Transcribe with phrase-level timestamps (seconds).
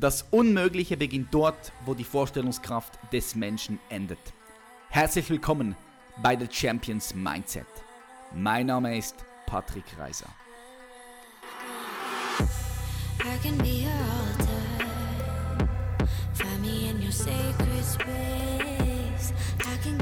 [0.00, 4.20] Das Unmögliche beginnt dort, wo die Vorstellungskraft des Menschen endet.
[4.90, 5.74] Herzlich willkommen
[6.22, 7.66] bei The Champions Mindset.
[8.32, 9.16] Mein Name ist
[9.46, 10.28] Patrick Reiser.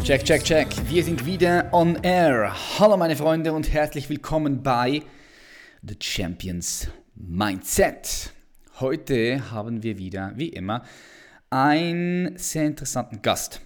[0.03, 0.69] Check, check, check.
[0.91, 2.55] Wir sind wieder on air.
[2.79, 5.03] Hallo meine Freunde und herzlich willkommen bei
[5.83, 8.36] The Champions Mindset.
[8.79, 10.83] Heute haben wir wieder, wie immer,
[11.49, 13.63] einen sehr interessanten Gast.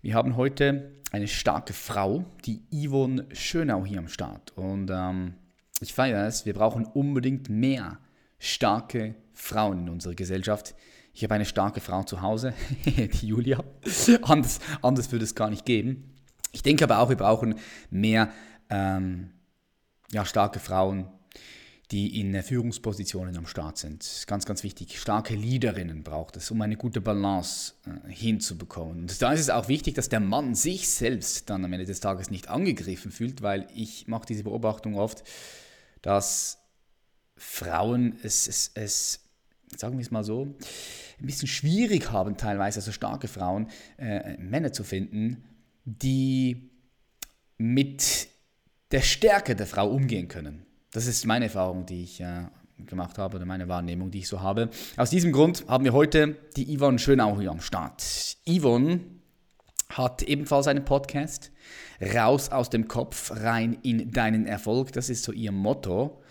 [0.00, 4.56] Wir haben heute eine starke Frau, die Yvonne Schönau hier am Start.
[4.56, 5.34] Und ähm,
[5.80, 7.98] ich feiere es, wir brauchen unbedingt mehr
[8.38, 10.74] starke Frauen in unserer Gesellschaft.
[11.12, 12.54] Ich habe eine starke Frau zu Hause,
[12.86, 13.62] die Julia.
[14.22, 16.14] anders, anders würde es gar nicht geben.
[16.52, 17.56] Ich denke aber auch, wir brauchen
[17.90, 18.32] mehr
[18.70, 19.32] ähm,
[20.12, 21.08] ja, starke Frauen,
[21.90, 24.24] die in Führungspositionen am Start sind.
[24.26, 25.00] Ganz, ganz wichtig.
[25.00, 29.00] Starke Leaderinnen braucht es, um eine gute Balance äh, hinzubekommen.
[29.02, 32.00] Und da ist es auch wichtig, dass der Mann sich selbst dann am Ende des
[32.00, 35.24] Tages nicht angegriffen fühlt, weil ich mache diese Beobachtung oft,
[36.02, 36.58] dass
[37.36, 39.20] Frauen es, es, es
[39.76, 40.56] sagen wir es mal so,
[41.20, 45.44] ein bisschen schwierig haben teilweise, also starke Frauen, äh, Männer zu finden,
[45.84, 46.70] die
[47.56, 48.28] mit
[48.90, 50.67] der Stärke der Frau umgehen können.
[50.90, 52.44] Das ist meine Erfahrung, die ich äh,
[52.86, 54.70] gemacht habe oder meine Wahrnehmung, die ich so habe.
[54.96, 58.02] Aus diesem Grund haben wir heute die Yvonne Schönau hier am Start.
[58.48, 59.00] Yvonne
[59.90, 61.50] hat ebenfalls einen Podcast,
[62.00, 64.92] Raus aus dem Kopf, rein in deinen Erfolg.
[64.92, 66.22] Das ist so ihr Motto.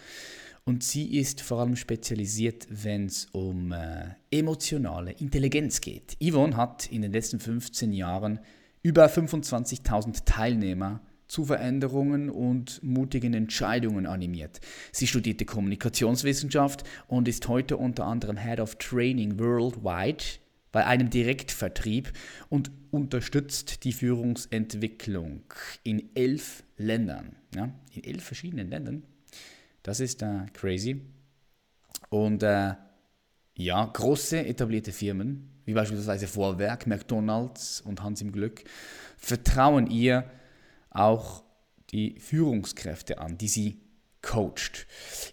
[0.64, 6.18] Und sie ist vor allem spezialisiert, wenn es um äh, emotionale Intelligenz geht.
[6.22, 8.40] Yvonne hat in den letzten 15 Jahren
[8.82, 14.60] über 25.000 Teilnehmer zu Veränderungen und mutigen Entscheidungen animiert.
[14.92, 20.24] Sie studierte Kommunikationswissenschaft und ist heute unter anderem Head of Training Worldwide
[20.72, 22.14] bei einem Direktvertrieb
[22.50, 25.42] und unterstützt die Führungsentwicklung
[25.84, 27.36] in elf Ländern.
[27.56, 29.04] Ja, in elf verschiedenen Ländern.
[29.84, 31.02] Das ist äh, crazy.
[32.10, 32.74] Und äh,
[33.56, 38.64] ja, große etablierte Firmen, wie beispielsweise Vorwerk, McDonald's und Hans im Glück,
[39.18, 40.30] vertrauen ihr,
[40.98, 41.44] auch
[41.92, 43.82] die Führungskräfte an, die sie
[44.22, 44.88] coacht.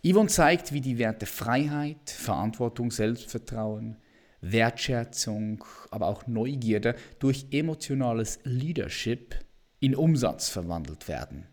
[0.04, 3.96] Yvonne zeigt, wie die Werte Freiheit, Verantwortung, Selbstvertrauen,
[4.40, 9.36] Wertschätzung, aber auch Neugierde durch emotionales Leadership
[9.80, 11.46] in Umsatz verwandelt werden.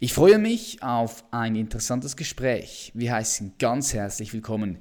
[0.00, 2.92] Ich freue mich auf ein interessantes Gespräch.
[2.94, 4.78] Wir heißen ganz herzlich willkommen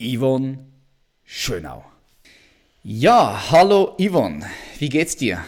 [0.00, 0.66] Yvonne
[1.24, 1.84] Schönau.
[2.82, 4.46] Ja, hallo Yvonne,
[4.78, 5.42] wie geht's dir?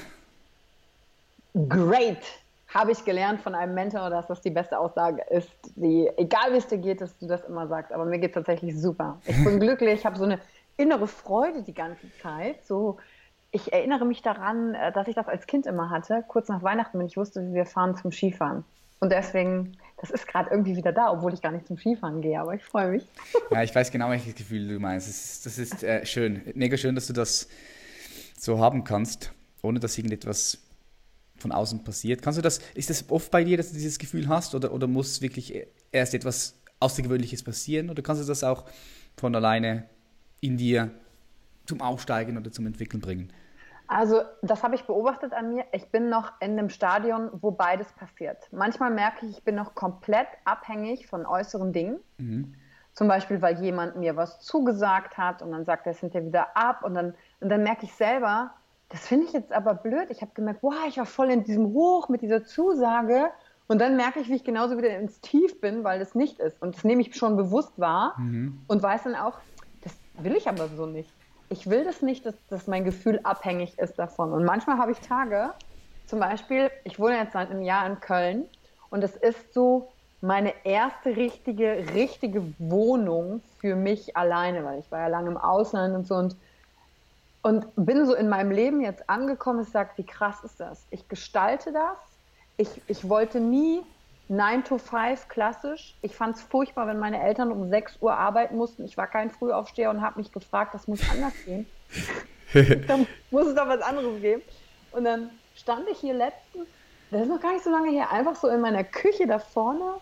[1.66, 2.22] Great,
[2.68, 6.58] habe ich gelernt von einem Mentor, dass das die beste Aussage ist, die, egal wie
[6.58, 9.20] es dir geht, dass du das immer sagst, aber mir geht es tatsächlich super.
[9.26, 10.38] Ich bin glücklich, ich habe so eine
[10.76, 12.64] innere Freude die ganze Zeit.
[12.64, 12.98] So,
[13.50, 16.98] ich erinnere mich daran, äh, dass ich das als Kind immer hatte, kurz nach Weihnachten,
[16.98, 18.64] wenn ich wusste, wir fahren zum Skifahren.
[19.00, 22.38] Und deswegen, das ist gerade irgendwie wieder da, obwohl ich gar nicht zum Skifahren gehe,
[22.38, 23.06] aber ich freue mich.
[23.50, 25.08] Ja, ich weiß genau, welches Gefühl du meinst.
[25.08, 27.48] Das ist, das ist äh, schön, mega schön, dass du das
[28.38, 29.32] so haben kannst,
[29.62, 30.67] ohne dass irgendetwas
[31.38, 32.22] von außen passiert.
[32.22, 34.86] Kannst du das, ist das oft bei dir, dass du dieses Gefühl hast oder, oder
[34.86, 38.64] muss wirklich erst etwas Außergewöhnliches passieren oder kannst du das auch
[39.16, 39.88] von alleine
[40.40, 40.90] in dir
[41.66, 43.32] zum Aufsteigen oder zum Entwickeln bringen?
[43.88, 45.64] Also, das habe ich beobachtet an mir.
[45.72, 48.36] Ich bin noch in einem Stadion, wo beides passiert.
[48.52, 51.98] Manchmal merke ich, ich bin noch komplett abhängig von äußeren Dingen.
[52.18, 52.54] Mhm.
[52.92, 56.56] Zum Beispiel, weil jemand mir was zugesagt hat und dann sagt er es hinterher wieder
[56.56, 58.50] ab und dann, und dann merke ich selber,
[58.88, 60.10] das finde ich jetzt aber blöd.
[60.10, 63.30] Ich habe gemerkt, wow, ich war voll in diesem Hoch mit dieser Zusage.
[63.66, 66.60] Und dann merke ich, wie ich genauso wieder ins Tief bin, weil das nicht ist.
[66.62, 68.60] Und das nehme ich schon bewusst wahr mhm.
[68.66, 69.34] und weiß dann auch,
[69.82, 71.12] das will ich aber so nicht.
[71.50, 74.32] Ich will das nicht, dass, dass mein Gefühl abhängig ist davon.
[74.32, 75.50] Und manchmal habe ich Tage,
[76.06, 78.46] zum Beispiel, ich wohne jetzt seit einem Jahr in Köln
[78.88, 79.88] und es ist so
[80.22, 85.94] meine erste richtige, richtige Wohnung für mich alleine, weil ich war ja lange im Ausland
[85.94, 86.36] und so und
[87.42, 90.86] und bin so in meinem Leben jetzt angekommen, ich sage, wie krass ist das?
[90.90, 91.96] Ich gestalte das.
[92.56, 93.82] Ich, ich wollte nie
[94.28, 95.94] 9 to 5 klassisch.
[96.02, 98.84] Ich fand es furchtbar, wenn meine Eltern um 6 Uhr arbeiten mussten.
[98.84, 101.66] Ich war kein Frühaufsteher und habe mich gefragt, das muss anders gehen.
[102.86, 104.42] dann muss es doch was anderes geben.
[104.92, 106.66] Und dann stand ich hier letztens,
[107.10, 109.94] das ist noch gar nicht so lange her, einfach so in meiner Küche da vorne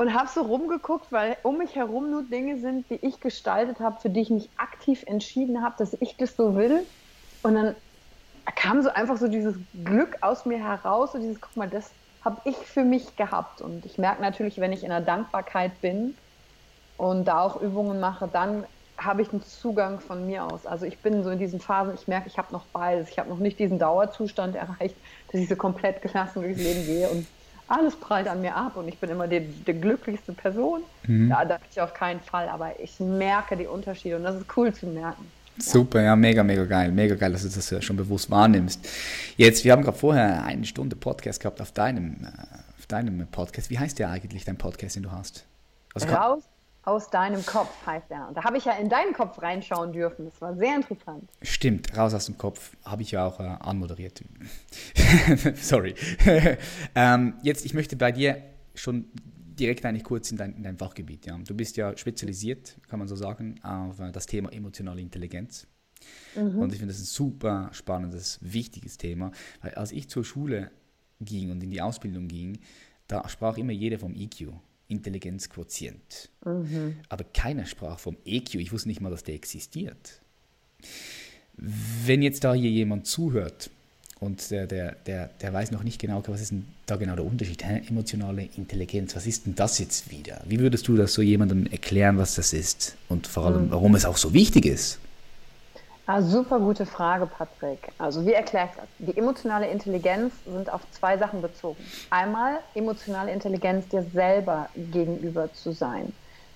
[0.00, 4.00] und habe so rumgeguckt, weil um mich herum nur Dinge sind, die ich gestaltet habe,
[4.00, 6.86] für die ich mich aktiv entschieden habe, dass ich das so will.
[7.42, 7.76] Und dann
[8.56, 11.90] kam so einfach so dieses Glück aus mir heraus und dieses, guck mal, das
[12.24, 13.60] habe ich für mich gehabt.
[13.60, 16.16] Und ich merke natürlich, wenn ich in der Dankbarkeit bin
[16.96, 18.64] und da auch Übungen mache, dann
[18.96, 20.64] habe ich einen Zugang von mir aus.
[20.64, 23.10] Also ich bin so in diesen Phasen, ich merke, ich habe noch beides.
[23.10, 24.96] Ich habe noch nicht diesen Dauerzustand erreicht,
[25.30, 27.26] dass ich so komplett gelassen durchs Leben gehe und
[27.70, 30.82] alles prallt an mir ab und ich bin immer die, die glücklichste Person.
[31.06, 31.30] Mhm.
[31.30, 34.46] Ja, da bin ich auf keinen Fall, aber ich merke die Unterschiede und das ist
[34.56, 35.26] cool zu merken.
[35.58, 36.90] Super, ja, mega, mega geil.
[36.90, 38.88] Mega geil, dass du das schon bewusst wahrnimmst.
[39.36, 42.28] Jetzt, wir haben gerade vorher eine Stunde Podcast gehabt auf deinem, äh,
[42.78, 43.68] auf deinem Podcast.
[43.68, 45.44] Wie heißt der eigentlich, dein Podcast, den du hast?
[45.94, 46.44] Also Raus
[46.82, 48.28] aus deinem Kopf heißt er.
[48.28, 50.24] Und da habe ich ja in deinen Kopf reinschauen dürfen.
[50.24, 51.28] Das war sehr interessant.
[51.42, 54.22] Stimmt, raus aus dem Kopf habe ich ja auch äh, anmoderiert.
[55.56, 55.94] Sorry.
[56.94, 58.42] ähm, jetzt, ich möchte bei dir
[58.74, 59.06] schon
[59.60, 61.26] direkt eigentlich kurz in dein, in dein Fachgebiet.
[61.26, 61.38] Ja.
[61.38, 65.66] Du bist ja spezialisiert, kann man so sagen, auf äh, das Thema emotionale Intelligenz.
[66.34, 66.58] Mhm.
[66.58, 70.70] Und ich finde das ein super spannendes, wichtiges Thema, weil als ich zur Schule
[71.20, 72.58] ging und in die Ausbildung ging,
[73.06, 74.52] da sprach immer jeder vom EQ,
[74.90, 76.28] Intelligenzquotient.
[76.44, 76.96] Mhm.
[77.08, 80.20] Aber keiner sprach vom EQ, ich wusste nicht mal, dass der existiert.
[81.56, 83.70] Wenn jetzt da hier jemand zuhört
[84.18, 87.24] und der, der, der, der weiß noch nicht genau, was ist denn da genau der
[87.24, 87.64] Unterschied?
[87.64, 87.82] Hä?
[87.88, 90.42] Emotionale Intelligenz, was ist denn das jetzt wieder?
[90.46, 93.70] Wie würdest du das so jemandem erklären, was das ist und vor allem, mhm.
[93.70, 94.98] warum es auch so wichtig ist?
[96.12, 97.92] Ah, super gute Frage, Patrick.
[97.96, 98.88] Also wie erkläre ich das?
[98.98, 101.78] Die emotionale Intelligenz sind auf zwei Sachen bezogen.
[102.10, 106.12] Einmal emotionale Intelligenz dir selber gegenüber zu sein.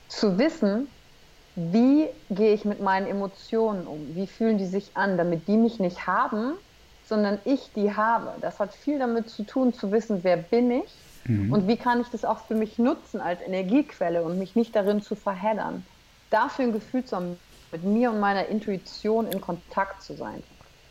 [0.08, 0.88] Zu wissen,
[1.54, 4.16] wie gehe ich mit meinen Emotionen um?
[4.16, 6.54] Wie fühlen die sich an, damit die mich nicht haben,
[7.04, 8.32] sondern ich die habe.
[8.40, 10.92] Das hat viel damit zu tun, zu wissen, wer bin ich
[11.26, 11.52] mhm.
[11.52, 15.00] und wie kann ich das auch für mich nutzen als Energiequelle und mich nicht darin
[15.00, 15.86] zu verheddern.
[16.30, 17.38] Dafür ein Gefühl zu haben,
[17.74, 20.40] mit mir und meiner Intuition in Kontakt zu sein.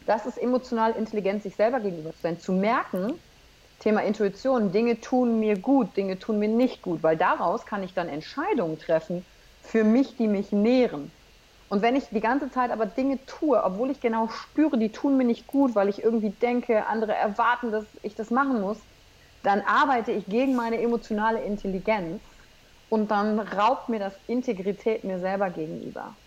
[0.06, 2.40] Das ist emotional Intelligenz, sich selber gegenüber zu sein.
[2.42, 3.14] Zu merken,
[3.80, 7.94] Thema Intuition, Dinge tun mir gut, Dinge tun mir nicht gut, weil daraus kann ich
[7.94, 9.26] dann Entscheidungen treffen
[9.62, 11.10] für mich, die mich nähren.
[11.70, 15.16] Und wenn ich die ganze Zeit aber Dinge tue, obwohl ich genau spüre, die tun
[15.16, 18.78] mir nicht gut, weil ich irgendwie denke, andere erwarten, dass ich das machen muss,
[19.42, 22.22] dann arbeite ich gegen meine emotionale Intelligenz
[22.90, 26.18] und dann raubt mir das Integrität mir selber gegenüber.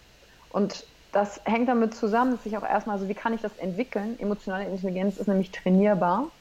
[0.56, 4.19] Und das hängt damit zusammen, dass ich auch erstmal, also wie kann ich das entwickeln?
[4.19, 6.32] Emotionale Intelligenz ist nämlich trainierbar,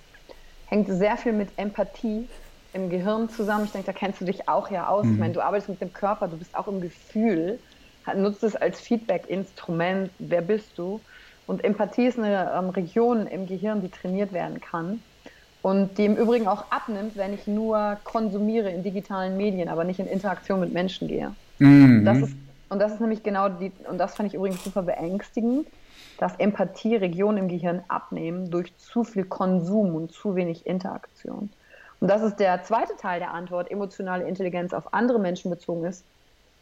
[0.64, 2.30] hängt sehr viel mit Empathie
[2.72, 3.66] im Gehirn zusammen.
[3.66, 5.06] Ich denke, da kennst du dich auch ja aus.
[5.06, 5.14] Mhm.
[5.16, 7.60] Ich meine, du arbeitest mit dem Körper, du bist auch im Gefühl
[8.16, 11.04] nutzt es als Feedback-Instrument, wer bist du?
[11.46, 15.04] Und Empathie ist eine ähm, Region im Gehirn, die trainiert werden kann
[15.62, 20.00] und die im Übrigen auch abnimmt, wenn ich nur konsumiere in digitalen Medien, aber nicht
[20.00, 21.36] in Interaktion mit Menschen gehe.
[21.60, 22.06] Mhm.
[22.06, 25.68] Das ist, und das ist nämlich genau die, und das fand ich übrigens super beängstigend,
[26.18, 31.50] dass Empathie-Regionen im Gehirn abnehmen durch zu viel Konsum und zu wenig Interaktion.
[32.00, 36.06] Und das ist der zweite Teil der Antwort, emotionale Intelligenz auf andere Menschen bezogen ist,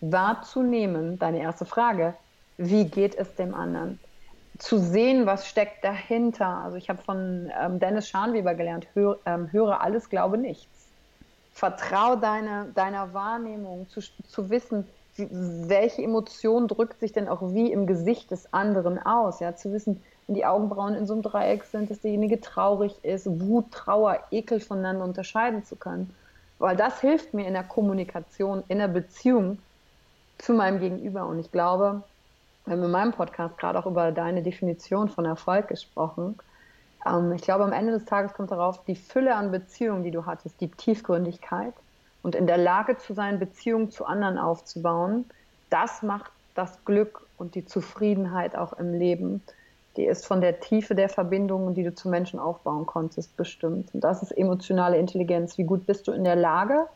[0.02, 2.14] wahrzunehmen, deine erste Frage,
[2.58, 4.00] wie geht es dem anderen?
[4.60, 6.60] Zu sehen, was steckt dahinter.
[6.64, 10.88] Also ich habe von ähm, Dennis Scharnweber gelernt, hör, ähm, höre alles, glaube nichts.
[11.54, 14.88] Vertraue deine, deiner Wahrnehmung, zu, zu wissen,
[15.18, 19.40] welche Emotion drückt sich denn auch wie im Gesicht des anderen aus.
[19.40, 19.56] Ja?
[19.56, 23.72] Zu wissen, wenn die Augenbrauen in so einem Dreieck sind, dass derjenige traurig ist, Wut,
[23.72, 26.14] Trauer, Ekel voneinander unterscheiden zu können.
[26.60, 29.60] Weil das hilft mir in der Kommunikation, in der Beziehung,
[30.40, 31.28] zu meinem Gegenüber.
[31.28, 32.04] Und ich glaube,
[32.66, 36.38] wir haben in meinem Podcast gerade auch über deine Definition von Erfolg gesprochen.
[37.06, 40.26] Ähm, ich glaube, am Ende des Tages kommt darauf, die Fülle an Beziehungen, die du
[40.26, 41.74] hattest, die Tiefgründigkeit
[42.24, 45.26] und in der Lage zu sein, Beziehungen zu anderen aufzubauen,
[45.70, 49.44] das macht das Glück und die Zufriedenheit auch im Leben.
[49.98, 53.94] Die ist von der Tiefe der Verbindungen, die du zu Menschen aufbauen konntest, bestimmt.
[53.94, 55.58] Und das ist emotionale Intelligenz.
[55.58, 56.88] Wie gut bist du in der Lage,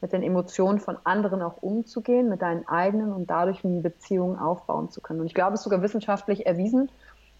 [0.00, 4.90] mit den Emotionen von anderen auch umzugehen, mit deinen eigenen und dadurch eine Beziehung aufbauen
[4.90, 5.20] zu können.
[5.20, 6.90] Und ich glaube, es ist sogar wissenschaftlich erwiesen.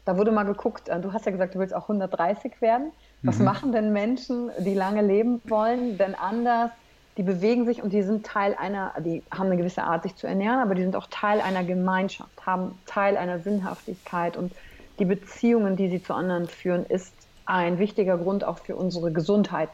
[0.04, 2.92] Da wurde mal geguckt, äh, du hast ja gesagt, du willst auch 130 werden.
[3.22, 3.44] Was mhm.
[3.44, 6.70] machen denn Menschen, die lange leben wollen, denn anders?
[7.16, 10.26] Die bewegen sich und die sind Teil einer, die haben eine gewisse Art, sich zu
[10.26, 14.52] ernähren, aber die sind auch Teil einer Gemeinschaft, haben Teil einer Sinnhaftigkeit und
[14.98, 17.14] die Beziehungen, die sie zu anderen führen, ist
[17.44, 19.68] ein wichtiger Grund auch für unsere Gesundheit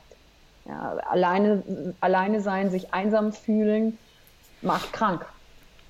[0.65, 1.63] ja, alleine,
[2.01, 3.99] alleine sein, sich einsam fühlen,
[4.63, 5.27] macht krank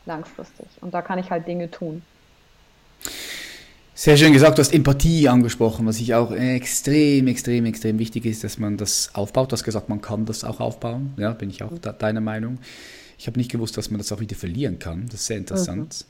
[0.09, 0.67] langfristig.
[0.81, 2.03] Und da kann ich halt Dinge tun.
[3.99, 8.45] Sehr schön gesagt, du hast Empathie angesprochen, was ich auch extrem, extrem, extrem wichtig ist,
[8.45, 9.51] dass man das aufbaut.
[9.51, 11.15] Du hast gesagt, man kann das auch aufbauen.
[11.17, 12.59] Ja, bin ich auch de deiner Meinung.
[13.19, 15.07] Ich habe nicht gewusst, dass man das auch wieder verlieren kann.
[15.07, 16.05] Das ist sehr interessant.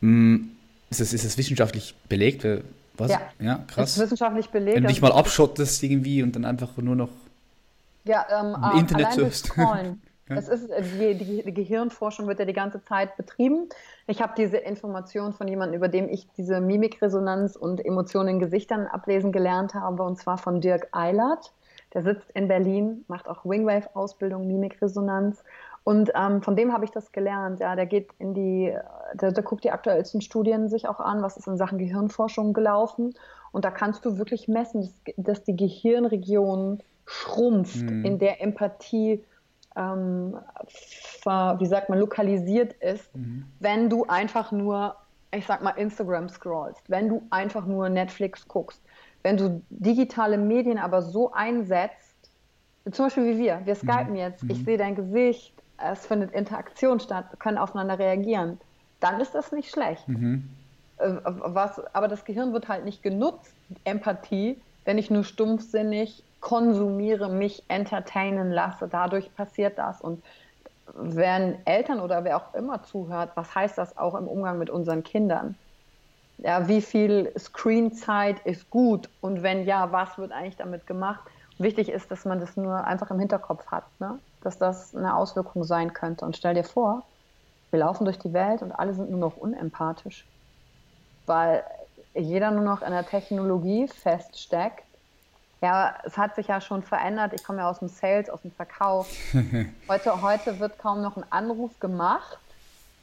[0.00, 0.52] Mhm.
[0.88, 2.46] Ist, das, ist das wissenschaftlich belegt?
[2.96, 3.10] Was?
[3.10, 3.90] Ja, ja krass.
[3.90, 4.76] Ist wissenschaftlich belegt.
[4.76, 7.10] Wenn du dich mal abschottest irgendwie und dann einfach nur noch
[8.06, 9.52] ja, ähm, Im Internet surfst.
[10.34, 13.68] Das ist, äh, die, die, die, Gehirnforschung wird ja die ganze Zeit betrieben.
[14.06, 18.86] Ich habe diese Information von jemandem, über dem ich diese Mimikresonanz und Emotionen in Gesichtern
[18.86, 21.52] ablesen gelernt habe, und zwar von Dirk Eilert.
[21.94, 25.44] Der sitzt in Berlin, macht auch Wingwave-Ausbildung, Mimikresonanz.
[25.84, 27.60] Und ähm, von dem habe ich das gelernt.
[27.60, 28.74] Ja, der geht in die,
[29.14, 33.14] der, der, guckt die aktuellsten Studien sich auch an, was ist in Sachen Gehirnforschung gelaufen.
[33.50, 38.04] Und da kannst du wirklich messen, dass, dass die Gehirnregion schrumpft, mhm.
[38.04, 39.24] in der Empathie,
[39.76, 40.36] ähm,
[41.22, 43.46] ver, wie sagt man, lokalisiert ist, mhm.
[43.60, 44.96] wenn du einfach nur,
[45.32, 48.80] ich sag mal, Instagram scrollst, wenn du einfach nur Netflix guckst,
[49.22, 52.30] wenn du digitale Medien aber so einsetzt,
[52.90, 54.16] zum Beispiel wie wir, wir skypen mhm.
[54.16, 54.64] jetzt, ich mhm.
[54.64, 58.58] sehe dein Gesicht, es findet Interaktion statt, wir können aufeinander reagieren,
[59.00, 60.08] dann ist das nicht schlecht.
[60.08, 60.48] Mhm.
[60.98, 67.30] Äh, was, aber das Gehirn wird halt nicht genutzt, Empathie, wenn ich nur stumpfsinnig konsumiere,
[67.30, 68.88] mich entertainen lasse.
[68.88, 70.02] Dadurch passiert das.
[70.02, 70.22] Und
[70.94, 75.04] wenn Eltern oder wer auch immer zuhört, was heißt das auch im Umgang mit unseren
[75.04, 75.56] Kindern?
[76.38, 81.22] Ja, wie viel Screenzeit ist gut und wenn ja, was wird eigentlich damit gemacht?
[81.58, 84.20] Wichtig ist, dass man das nur einfach im Hinterkopf hat, ne?
[84.40, 86.24] dass das eine Auswirkung sein könnte.
[86.24, 87.08] Und stell dir vor,
[87.70, 90.28] wir laufen durch die Welt und alle sind nur noch unempathisch,
[91.26, 91.64] weil
[92.14, 94.91] jeder nur noch in der Technologie feststeckt.
[95.62, 97.32] Ja, es hat sich ja schon verändert.
[97.34, 99.08] Ich komme ja aus dem Sales, aus dem Verkauf.
[99.88, 102.38] Heute, heute wird kaum noch ein Anruf gemacht,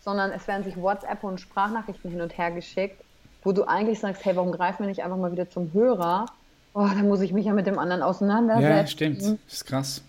[0.02, 3.02] sondern es werden sich WhatsApp und Sprachnachrichten hin und her geschickt,
[3.44, 6.26] wo du eigentlich sagst, hey, warum greifen wir nicht einfach mal wieder zum Hörer?
[6.74, 8.78] Oh, da muss ich mich ja mit dem anderen auseinandersetzen.
[8.78, 9.22] Ja, stimmt.
[9.22, 10.04] Das ist krass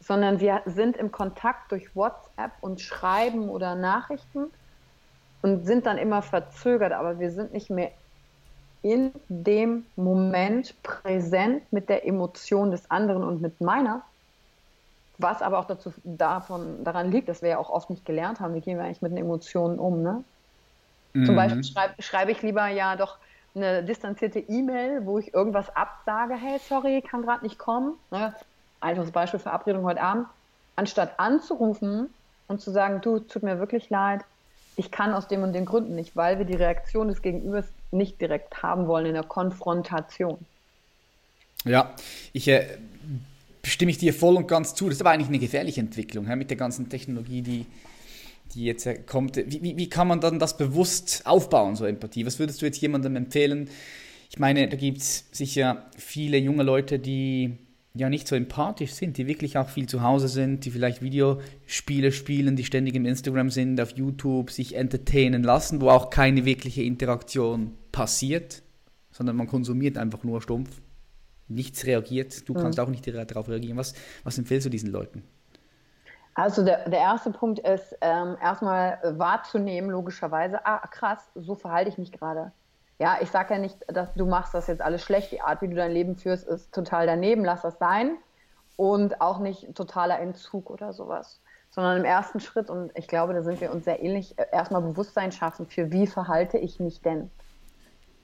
[0.00, 4.46] sondern wir sind im Kontakt durch WhatsApp und Schreiben oder Nachrichten
[5.42, 7.92] und sind dann immer verzögert, aber wir sind nicht mehr
[8.82, 14.02] in dem Moment präsent mit der Emotion des anderen und mit meiner.
[15.18, 18.54] Was aber auch dazu, davon, daran liegt, dass wir ja auch oft nicht gelernt haben,
[18.54, 20.02] wie gehen wir eigentlich mit den Emotionen um.
[20.02, 20.24] Ne?
[21.12, 21.26] Mhm.
[21.26, 23.18] Zum Beispiel schreibe schreib ich lieber ja doch
[23.54, 27.94] eine distanzierte E-Mail, wo ich irgendwas absage, hey, sorry, kann gerade nicht kommen.
[28.10, 28.32] Ne?
[28.80, 30.26] einfaches Beispiel, Verabredung heute Abend,
[30.76, 32.12] anstatt anzurufen
[32.48, 34.22] und zu sagen, du, tut mir wirklich leid,
[34.76, 38.20] ich kann aus dem und den Gründen nicht, weil wir die Reaktion des Gegenübers nicht
[38.20, 40.38] direkt haben wollen in der Konfrontation.
[41.64, 41.94] Ja,
[42.32, 42.78] ich äh,
[43.64, 44.86] stimme ich dir voll und ganz zu.
[44.86, 47.66] Das ist aber eigentlich eine gefährliche Entwicklung ja, mit der ganzen Technologie, die,
[48.54, 49.36] die jetzt äh, kommt.
[49.36, 52.26] Wie, wie, wie, kann man dann das bewusst aufbauen, so Empathie?
[52.26, 53.68] Was würdest du jetzt jemandem empfehlen?
[54.30, 57.58] Ich meine, da gibt es sicher viele junge Leute, die
[57.94, 62.12] ja nicht so empathisch sind, die wirklich auch viel zu Hause sind, die vielleicht Videospiele
[62.12, 66.84] spielen, die ständig im Instagram sind, auf YouTube, sich entertainen lassen, wo auch keine wirkliche
[66.84, 68.62] Interaktion passiert,
[69.10, 70.80] sondern man konsumiert einfach nur stumpf,
[71.48, 72.84] nichts reagiert, du kannst mhm.
[72.84, 73.76] auch nicht darauf reagieren.
[73.76, 73.94] Was,
[74.24, 75.24] was empfiehlst du diesen Leuten?
[76.34, 81.98] Also der, der erste Punkt ist ähm, erstmal wahrzunehmen, logischerweise, ah krass, so verhalte ich
[81.98, 82.52] mich gerade
[83.00, 85.32] ja, ich sage ja nicht, dass du machst das jetzt alles schlecht.
[85.32, 87.44] Die Art, wie du dein Leben führst, ist total daneben.
[87.46, 88.18] Lass das sein.
[88.76, 91.40] Und auch nicht totaler Entzug oder sowas.
[91.70, 95.32] Sondern im ersten Schritt, und ich glaube, da sind wir uns sehr ähnlich, erstmal Bewusstsein
[95.32, 97.30] schaffen für, wie verhalte ich mich denn?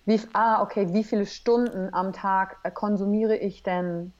[0.06, 4.12] Wie, ah, okay, wie viele Stunden am Tag konsumiere ich denn,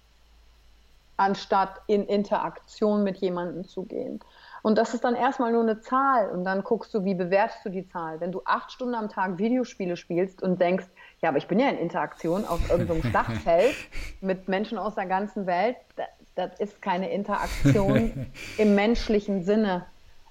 [1.17, 4.21] anstatt in Interaktion mit jemandem zu gehen?
[4.63, 7.71] Und das ist dann erstmal nur eine Zahl und dann guckst du, wie bewertest du
[7.71, 8.19] die Zahl.
[8.19, 10.87] Wenn du acht Stunden am Tag Videospiele spielst und denkst,
[11.23, 13.77] ja, aber ich bin ja in Interaktion auf irgendeinem Schlachtfeld
[14.21, 18.27] mit Menschen aus der ganzen Welt, das, das ist keine Interaktion
[18.59, 19.87] im menschlichen Sinne.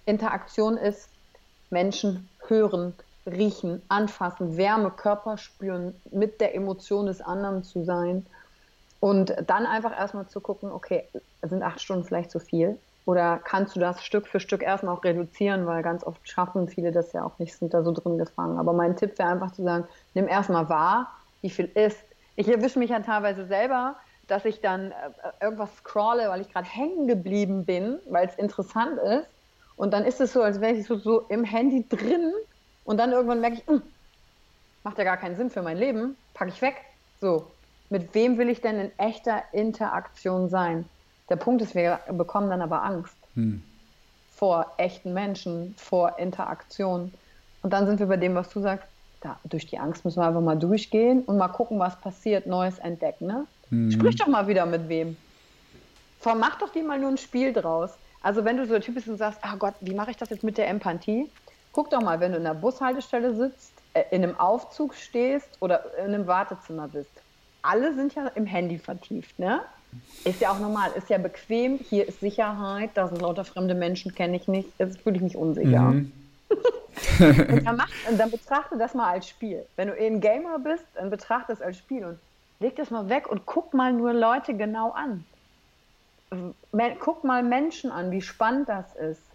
[0.05, 1.09] Interaktion ist
[1.69, 2.93] Menschen hören,
[3.25, 8.25] riechen, anfassen, Wärme, Körper spüren, mit der Emotion des anderen zu sein.
[8.99, 11.07] Und dann einfach erstmal zu gucken, okay,
[11.41, 12.77] sind acht Stunden vielleicht zu viel?
[13.05, 16.91] Oder kannst du das Stück für Stück erstmal auch reduzieren, weil ganz oft schaffen viele
[16.91, 18.57] das ja auch nicht, sind da so drin gefangen.
[18.57, 21.99] Aber mein Tipp wäre einfach zu sagen, nimm erstmal wahr, wie viel ist.
[22.35, 23.95] Ich erwische mich ja teilweise selber,
[24.27, 24.93] dass ich dann äh,
[25.39, 29.27] irgendwas scrolle, weil ich gerade hängen geblieben bin, weil es interessant ist.
[29.75, 32.33] Und dann ist es so, als wäre ich so, so im Handy drin
[32.85, 33.81] und dann irgendwann merke ich, hm,
[34.83, 36.75] macht ja gar keinen Sinn für mein Leben, packe ich weg.
[37.19, 37.47] So,
[37.89, 40.85] mit wem will ich denn in echter Interaktion sein?
[41.29, 43.63] Der Punkt ist, wir bekommen dann aber Angst hm.
[44.35, 47.11] vor echten Menschen, vor Interaktion.
[47.63, 48.87] Und dann sind wir bei dem, was du sagst,
[49.21, 52.77] da, durch die Angst müssen wir einfach mal durchgehen und mal gucken, was passiert, Neues
[52.77, 53.25] entdecken.
[53.25, 53.47] Ne?
[53.69, 53.91] Hm.
[53.91, 55.17] Sprich doch mal wieder mit wem.
[56.23, 57.91] Mach doch dir mal nur ein Spiel draus.
[58.23, 60.31] Also wenn du so der Typ bist und sagst, ah Gott, wie mache ich das
[60.31, 61.29] jetzt mit der Empathie?
[61.75, 65.83] Guck doch mal, wenn du in der Bushaltestelle sitzt, äh, in einem Aufzug stehst oder
[65.97, 67.11] in einem Wartezimmer bist.
[67.63, 69.59] Alle sind ja im Handy vertieft, ne?
[70.23, 74.15] Ist ja auch normal, ist ja bequem, hier ist Sicherheit, da sind lauter fremde Menschen,
[74.15, 75.81] kenne ich nicht, jetzt fühle ich mich unsicher.
[75.81, 76.13] Mhm.
[77.19, 79.65] und, dann mach, und dann betrachte das mal als Spiel.
[79.75, 82.19] Wenn du eh ein Gamer bist, dann betrachte es als Spiel und
[82.61, 85.25] leg das mal weg und guck mal nur Leute genau an.
[86.99, 89.34] Guck mal Menschen an, wie spannend das ist.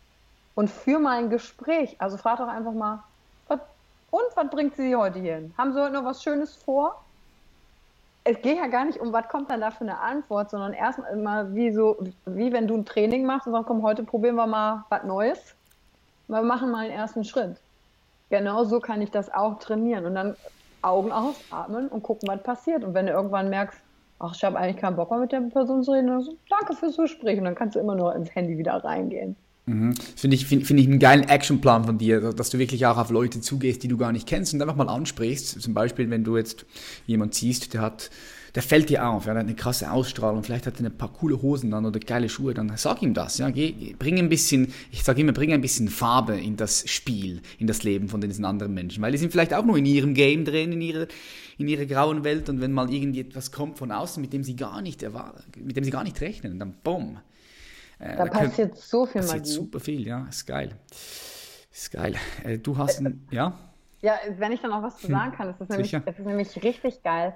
[0.61, 1.97] Und führ mal ein Gespräch.
[1.99, 3.03] Also frag doch einfach mal,
[3.49, 3.61] was,
[4.11, 5.55] und was bringt sie heute hier hin?
[5.57, 7.03] Haben sie heute noch was Schönes vor?
[8.25, 11.55] es geht ja gar nicht um, was kommt dann da für eine Antwort, sondern erstmal
[11.55, 14.85] wie so, wie wenn du ein Training machst und sagst, komm, heute probieren wir mal
[14.89, 15.55] was Neues.
[16.29, 17.57] Wir machen mal einen ersten Schritt.
[18.29, 20.37] Genau so kann ich das auch trainieren und dann
[20.83, 22.85] Augen ausatmen und gucken, was passiert.
[22.85, 23.81] Und wenn du irgendwann merkst,
[24.19, 26.77] ach, ich habe eigentlich keinen Bock mehr mit der Person zu reden, dann so, danke
[26.77, 29.35] fürs Gespräch und dann kannst du immer nur ins Handy wieder reingehen.
[29.71, 29.95] Mhm.
[30.17, 33.11] Finde ich, find, find ich einen geilen Actionplan von dir, dass du wirklich auch auf
[33.11, 35.63] Leute zugehst, die du gar nicht kennst und einfach mal ansprichst.
[35.63, 36.67] Zum Beispiel, wenn du jetzt
[37.07, 38.11] jemand siehst, der hat,
[38.57, 41.13] der fällt dir auf, ja, der hat eine krasse Ausstrahlung, vielleicht hat er ein paar
[41.13, 44.73] coole Hosen dann oder geile Schuhe, dann sag ihm das, ja, geh, bring ein bisschen,
[44.91, 48.45] ich sage immer, bring ein bisschen Farbe in das Spiel, in das Leben von diesen
[48.45, 51.07] anderen Menschen, weil die sind vielleicht auch nur in ihrem Game drin, in ihrer,
[51.59, 54.83] in ihrer grauen Welt und wenn mal irgendetwas kommt von außen, mit dem sie gar
[54.83, 55.07] nicht
[55.57, 57.19] mit dem sie gar nicht rechnen, dann bumm,
[58.01, 59.51] äh, da, da passiert kann, so viel passiert Magie.
[59.51, 60.77] super viel, ja, ist geil.
[61.73, 62.15] Ist geil.
[62.45, 63.53] Äh, du hast ein, ja?
[64.01, 65.15] Ja, wenn ich dann auch was zu hm.
[65.15, 67.35] sagen kann, ist es, nämlich, es ist nämlich richtig geil.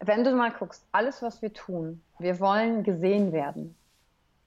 [0.00, 3.76] Wenn du mal guckst, alles, was wir tun, wir wollen gesehen werden.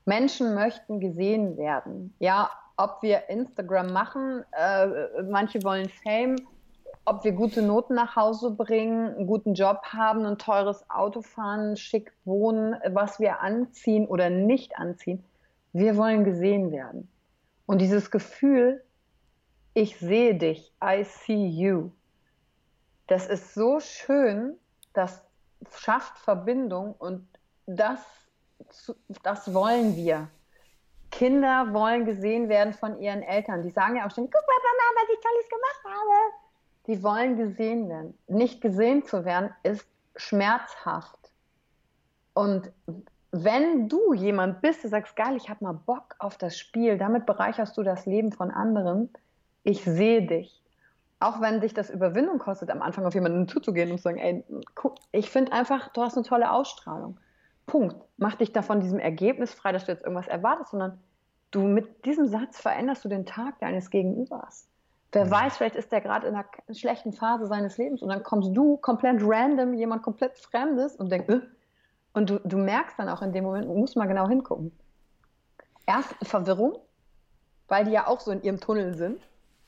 [0.05, 2.13] Menschen möchten gesehen werden.
[2.20, 4.88] Ja, ob wir Instagram machen, äh,
[5.29, 6.36] manche wollen Fame,
[7.05, 11.77] ob wir gute Noten nach Hause bringen, einen guten Job haben, ein teures Auto fahren,
[11.77, 15.24] schick wohnen, was wir anziehen oder nicht anziehen.
[15.74, 17.10] Wir wollen gesehen werden.
[17.65, 18.84] Und dieses Gefühl,
[19.74, 21.92] ich sehe dich, I see you,
[23.08, 24.58] das ist so schön,
[24.94, 25.24] das
[25.72, 27.27] schafft Verbindung und
[27.65, 28.00] das,
[29.24, 30.30] das wollen wir.
[31.12, 33.62] Kinder wollen gesehen werden von ihren Eltern.
[33.62, 36.34] Die sagen ja auch ständig, guck mal, Mama, was ich Tolles gemacht habe.
[36.88, 38.18] Die wollen gesehen werden.
[38.27, 41.32] Nicht gesehen zu werden ist schmerzhaft.
[42.34, 42.71] Und
[43.34, 47.26] wenn du jemand bist, du sagst, geil, ich habe mal Bock auf das Spiel, damit
[47.26, 49.10] bereicherst du das Leben von anderen,
[49.63, 50.62] ich sehe dich.
[51.19, 54.43] Auch wenn dich das Überwindung kostet, am Anfang auf jemanden zuzugehen und zu sagen, ey,
[54.76, 57.17] guck, ich finde einfach, du hast eine tolle Ausstrahlung.
[57.65, 57.96] Punkt.
[58.17, 61.00] Mach dich davon diesem Ergebnis frei, dass du jetzt irgendwas erwartest, sondern
[61.50, 64.67] du mit diesem Satz veränderst du den Tag deines Gegenübers.
[65.12, 65.32] Wer mhm.
[65.32, 68.78] weiß, vielleicht ist der gerade in einer schlechten Phase seines Lebens und dann kommst du
[68.78, 71.39] komplett random, jemand komplett Fremdes und denkst, äh,
[72.13, 74.71] und du, du merkst dann auch in dem Moment, du musst mal genau hingucken.
[75.86, 76.78] Erst Verwirrung,
[77.67, 79.19] weil die ja auch so in ihrem Tunnel sind.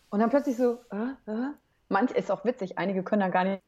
[0.09, 1.51] Und dann plötzlich so, äh, äh.
[1.89, 3.61] manch ist auch witzig, einige können da gar nicht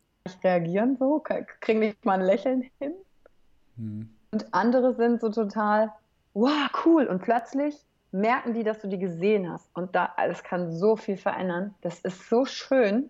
[0.43, 1.21] reagieren, so,
[1.59, 2.93] kriegen nicht mal ein Lächeln hin.
[3.77, 4.09] Hm.
[4.31, 5.91] Und andere sind so total,
[6.33, 7.07] wow, cool.
[7.07, 7.75] Und plötzlich
[8.11, 9.69] merken die, dass du die gesehen hast.
[9.73, 11.73] Und da, das kann so viel verändern.
[11.81, 13.09] Das ist so schön.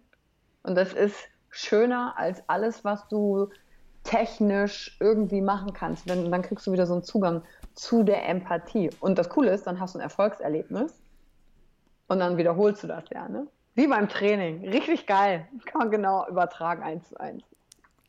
[0.63, 1.17] Und das ist
[1.49, 3.49] schöner als alles, was du
[4.07, 7.43] technisch irgendwie machen kannst, denn dann kriegst du wieder so einen Zugang
[7.75, 8.89] zu der Empathie.
[8.99, 10.93] Und das Coole ist, dann hast du ein Erfolgserlebnis
[12.07, 13.47] und dann wiederholst du das ja, ne?
[13.75, 14.67] Wie beim Training.
[14.69, 15.47] Richtig geil.
[15.65, 17.43] Kann man genau übertragen, eins zu eins.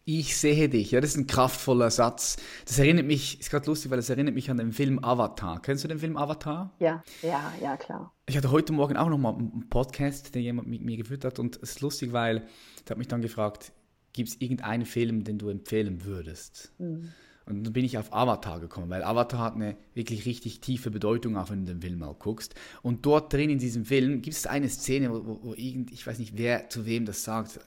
[0.07, 0.93] Ich sehe dich.
[0.93, 2.39] Ja, das ist ein kraftvoller Satz.
[2.65, 5.61] Das erinnert mich, ist gerade lustig, weil das erinnert mich an den Film Avatar.
[5.61, 6.71] Kennst du den Film Avatar?
[6.79, 8.15] Ja, ja, ja, klar.
[8.25, 11.39] Ich hatte heute Morgen auch nochmal einen Podcast, den jemand mit mir geführt hat.
[11.39, 12.47] Und es ist lustig, weil
[12.87, 13.73] der hat mich dann gefragt,
[14.13, 16.73] gibt es irgendeinen Film, den du empfehlen würdest?
[16.79, 17.13] Mhm.
[17.49, 21.39] Und dann bin ich auf Avatar gekommen, weil Avatar hat eine wirklich richtig tiefe Bedeutung,
[21.39, 22.55] auch wenn du den Film mal guckst.
[22.83, 26.07] Und dort drin in diesem Film gibt es eine Szene, wo, wo, wo irgend, ich
[26.07, 27.59] weiß nicht, wer zu wem das sagt,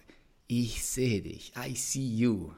[0.46, 2.52] ich sehe dich, I see you.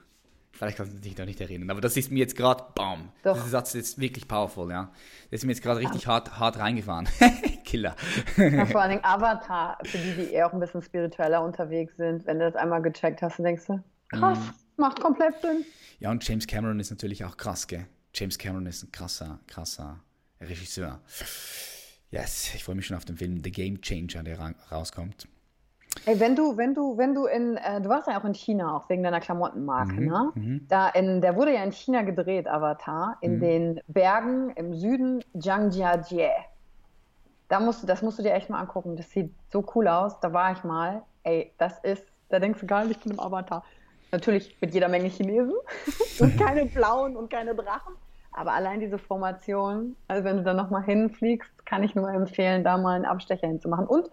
[0.51, 3.35] Vielleicht kannst du dich da nicht erinnern, aber das ist mir jetzt gerade, bam, Doch.
[3.35, 4.91] dieser Satz ist wirklich powerful, ja.
[5.31, 7.07] Der ist mir jetzt gerade richtig hart, hart reingefahren.
[7.73, 7.95] Killer.
[8.37, 12.23] Ja, vor allen Dingen Avatar, für die, die eher auch ein bisschen spiritueller unterwegs sind,
[12.27, 14.81] wenn du das einmal gecheckt hast, dann denkst du, krass, mm.
[14.81, 15.65] macht komplett Sinn.
[15.97, 17.87] Ja, und James Cameron ist natürlich auch krass, gell?
[18.13, 19.99] James Cameron ist ein krasser, krasser
[20.39, 20.99] Regisseur.
[22.11, 25.27] Yes, ich freue mich schon auf den Film The Game Changer, der ra rauskommt.
[26.05, 28.75] Ey, wenn du, wenn du, wenn du in, äh, du warst ja auch in China,
[28.75, 30.31] auch wegen deiner Klamottenmarke, mhm, ne?
[30.35, 30.65] Mhm.
[30.67, 33.39] Da in, der wurde ja in China gedreht, Avatar, in mhm.
[33.39, 36.29] den Bergen im Süden Zhangjiajie.
[37.47, 38.95] Da musst du, das musst du dir echt mal angucken.
[38.95, 40.19] Das sieht so cool aus.
[40.19, 41.03] Da war ich mal.
[41.23, 43.63] Ey, das ist, da denkst du gar nicht, ich bin Avatar.
[44.11, 45.55] Natürlich mit jeder Menge Chinesen
[46.19, 47.95] und keine blauen und keine Drachen.
[48.31, 52.77] Aber allein diese Formation, also wenn du da nochmal hinfliegst, kann ich nur empfehlen, da
[52.77, 53.85] mal einen Abstecher hinzumachen.
[53.85, 54.09] Und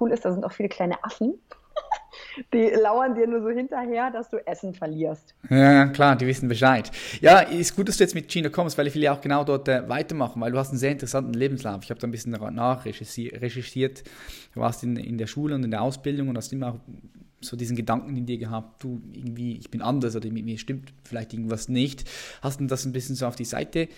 [0.00, 1.40] cool ist, da sind auch viele kleine Affen.
[2.52, 5.34] Die lauern dir nur so hinterher, dass du Essen verlierst.
[5.50, 6.90] Ja, klar, die wissen Bescheid.
[7.20, 9.44] Ja, ist gut, dass du jetzt mit Gina kommst, weil ich will ja auch genau
[9.44, 11.82] dort äh, weitermachen, weil du hast einen sehr interessanten Lebenslauf.
[11.84, 14.04] Ich habe da ein bisschen nachrecherchiert.
[14.54, 16.78] Du warst in, in der Schule und in der Ausbildung und hast immer auch
[17.44, 20.92] so diesen Gedanken in dir gehabt, du irgendwie, ich bin anders oder mit mir stimmt
[21.04, 22.08] vielleicht irgendwas nicht.
[22.40, 23.88] Hast du das ein bisschen so auf die Seite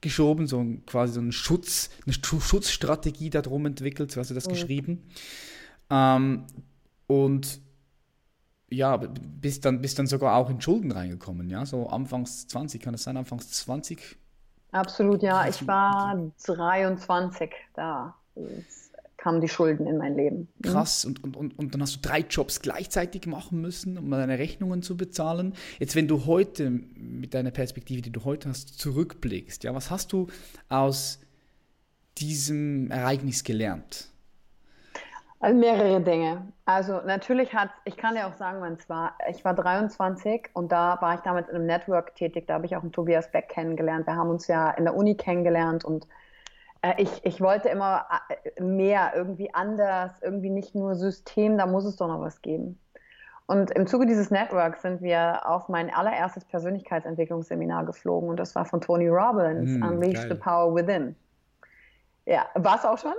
[0.00, 4.52] geschoben, so quasi so einen Schutz, eine Schutzstrategie darum entwickelt, so hast du das mhm.
[4.52, 5.02] geschrieben.
[5.90, 6.44] Ähm,
[7.06, 7.60] und
[8.70, 12.92] ja, bist dann, bist dann sogar auch in Schulden reingekommen, ja, so anfangs 20, kann
[12.92, 14.16] das sein, anfangs 20?
[14.72, 18.14] Absolut, ja, ich war 23 da
[19.24, 20.48] kamen die Schulden in mein Leben.
[20.58, 20.62] Mhm.
[20.62, 24.38] Krass, und, und, und, und dann hast du drei Jobs gleichzeitig machen müssen, um deine
[24.38, 25.54] Rechnungen zu bezahlen.
[25.78, 30.12] Jetzt, wenn du heute mit deiner Perspektive, die du heute hast, zurückblickst, ja, was hast
[30.12, 30.26] du
[30.68, 31.20] aus
[32.18, 34.10] diesem Ereignis gelernt?
[35.44, 36.40] Also mehrere Dinge.
[36.64, 39.14] Also natürlich hat, ich kann dir auch sagen, wann es war.
[39.28, 42.46] Ich war 23 und da war ich damals in einem Network tätig.
[42.46, 44.06] Da habe ich auch einen Tobias Beck kennengelernt.
[44.06, 46.08] Wir haben uns ja in der Uni kennengelernt und
[46.80, 51.84] äh, ich, ich wollte immer äh, mehr, irgendwie anders, irgendwie nicht nur System, da muss
[51.84, 52.80] es doch noch was geben.
[53.44, 58.64] Und im Zuge dieses Networks sind wir auf mein allererstes Persönlichkeitsentwicklungsseminar geflogen und das war
[58.64, 60.28] von Tony Robbins, mm, Unleash geil.
[60.30, 61.14] the Power Within.
[62.24, 63.12] Ja, war es auch schon?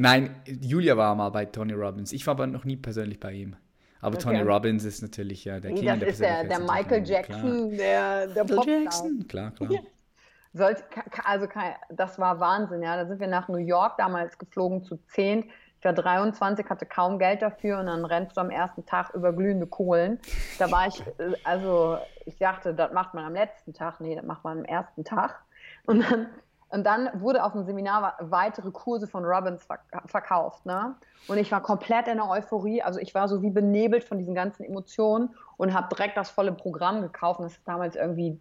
[0.00, 2.12] Nein, Julia war mal bei Tony Robbins.
[2.12, 3.56] Ich war aber noch nie persönlich bei ihm.
[4.00, 4.22] Aber okay.
[4.22, 7.78] Tony Robbins ist natürlich ja der King Das der ist der, der Michael Jackson, klar.
[7.78, 9.70] der, der Michael Jackson, klar, klar.
[10.54, 10.84] Sollte,
[11.24, 11.48] also
[11.90, 12.96] das war Wahnsinn, ja.
[12.96, 15.50] Da sind wir nach New York damals geflogen zu zehn.
[15.80, 19.32] Ich war 23, hatte kaum Geld dafür und dann rennst du am ersten Tag über
[19.32, 20.20] glühende Kohlen.
[20.60, 24.00] Da war ich, äh, also ich dachte, das macht man am letzten Tag.
[24.00, 25.42] Nee, das macht man am ersten Tag.
[25.86, 26.28] Und dann,
[26.70, 29.66] und dann wurde auf dem Seminar weitere Kurse von Robbins
[30.06, 30.66] verkauft.
[30.66, 30.94] Ne?
[31.26, 32.82] Und ich war komplett in der Euphorie.
[32.82, 36.52] Also ich war so wie benebelt von diesen ganzen Emotionen und habe direkt das volle
[36.52, 37.40] Programm gekauft.
[37.40, 38.38] Und das ist damals irgendwie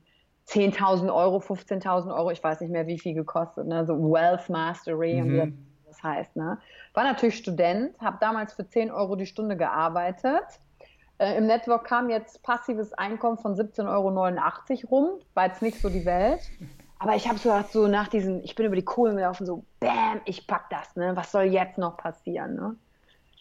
[0.47, 3.85] 10.000 Euro, 15.000 Euro, ich weiß nicht mehr, wie viel gekostet, ne?
[3.85, 5.21] so Wealth Mastery mhm.
[5.21, 5.53] und wie
[5.85, 6.35] das heißt.
[6.35, 6.57] Ne?
[6.93, 10.45] War natürlich Student, habe damals für 10 Euro die Stunde gearbeitet.
[11.17, 15.89] Äh, Im Network kam jetzt passives Einkommen von 17,89 Euro rum, war jetzt nicht so
[15.89, 16.41] die Welt.
[16.99, 19.63] Aber ich habe so gedacht, so nach diesem, ich bin über die Kohlen gelaufen, so,
[19.79, 21.15] bam, ich pack das, ne?
[21.15, 22.75] Was soll jetzt noch passieren, ne?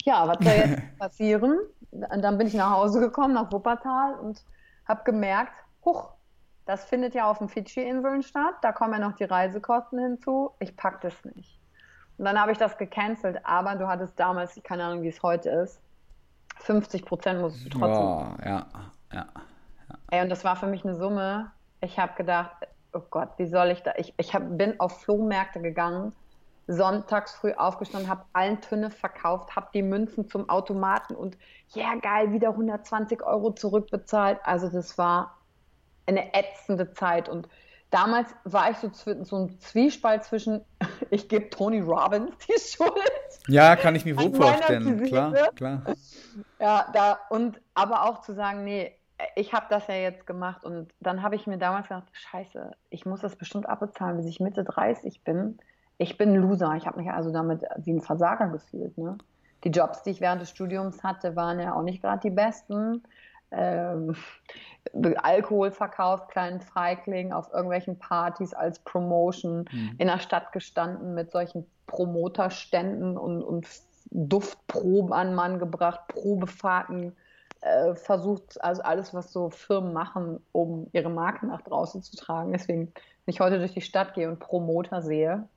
[0.04, 1.58] Ja, was soll jetzt passieren?
[1.90, 4.44] Und dann bin ich nach Hause gekommen, nach Wuppertal und
[4.86, 6.10] habe gemerkt, huch,
[6.66, 8.56] das findet ja auf den Fidschi-Inseln statt.
[8.60, 10.50] Da kommen ja noch die Reisekosten hinzu.
[10.58, 11.58] Ich packe das nicht.
[12.18, 13.38] Und dann habe ich das gecancelt.
[13.44, 15.80] Aber du hattest damals, keine Ahnung, wie es heute ist,
[16.58, 18.04] 50 Prozent musst du trotzdem.
[18.04, 18.66] Oh, ja,
[19.12, 19.26] ja,
[19.88, 19.96] ja.
[20.10, 21.52] Ey, und das war für mich eine Summe.
[21.80, 22.56] Ich habe gedacht,
[22.96, 23.92] oh Gott, wie soll ich da?
[23.96, 26.12] Ich, ich hab, bin auf Flohmärkte gegangen,
[26.66, 31.36] sonntags früh aufgestanden, habe allen Tünne verkauft, habe die Münzen zum Automaten und
[31.74, 34.38] ja, geil, wieder 120 Euro zurückbezahlt.
[34.42, 35.38] Also das war
[36.06, 37.28] eine ätzende Zeit.
[37.28, 37.48] Und
[37.90, 38.90] damals war ich so,
[39.22, 40.64] so ein Zwiespalt zwischen,
[41.10, 42.92] ich gebe Tony Robbins die Schuld.
[43.48, 45.04] Ja, kann ich mir wohl vorstellen.
[45.04, 45.82] Klar, klar.
[46.58, 48.96] Ja, da, und aber auch zu sagen, nee,
[49.34, 53.06] ich habe das ja jetzt gemacht und dann habe ich mir damals gedacht, scheiße, ich
[53.06, 55.58] muss das bestimmt abbezahlen, bis ich Mitte 30 bin.
[55.98, 56.74] Ich bin ein Loser.
[56.76, 58.96] Ich habe mich also damit wie ein Versager gefühlt.
[58.98, 59.16] Ne?
[59.64, 63.02] Die Jobs, die ich während des Studiums hatte, waren ja auch nicht gerade die besten
[63.52, 64.14] ähm,
[65.22, 69.94] Alkohol verkauft, kleinen Feigling auf irgendwelchen Partys als Promotion, mhm.
[69.98, 73.66] in der Stadt gestanden mit solchen Promoterständen und, und
[74.10, 77.16] Duftproben an Mann gebracht, Probefahrten
[77.60, 82.52] äh, versucht, also alles, was so Firmen machen, um ihre Marke nach draußen zu tragen.
[82.52, 85.48] Deswegen, wenn ich heute durch die Stadt gehe und Promoter sehe,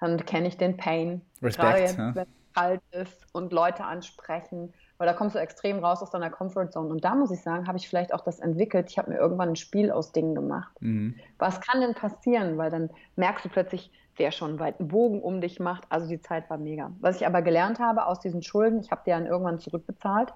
[0.00, 1.22] dann kenne ich den Pain.
[1.42, 2.14] Respekt, Gerade jetzt, ja.
[2.14, 6.30] wenn es kalt ist und Leute ansprechen weil da kommst du extrem raus aus deiner
[6.30, 6.88] Comfortzone.
[6.88, 8.88] Und da muss ich sagen, habe ich vielleicht auch das entwickelt.
[8.88, 10.70] Ich habe mir irgendwann ein Spiel aus Dingen gemacht.
[10.78, 11.16] Mhm.
[11.38, 12.56] Was kann denn passieren?
[12.56, 15.82] Weil dann merkst du plötzlich, wer schon einen weiten Bogen um dich macht.
[15.88, 16.92] Also die Zeit war mega.
[17.00, 20.32] Was ich aber gelernt habe aus diesen Schulden, ich habe die dann irgendwann zurückbezahlt.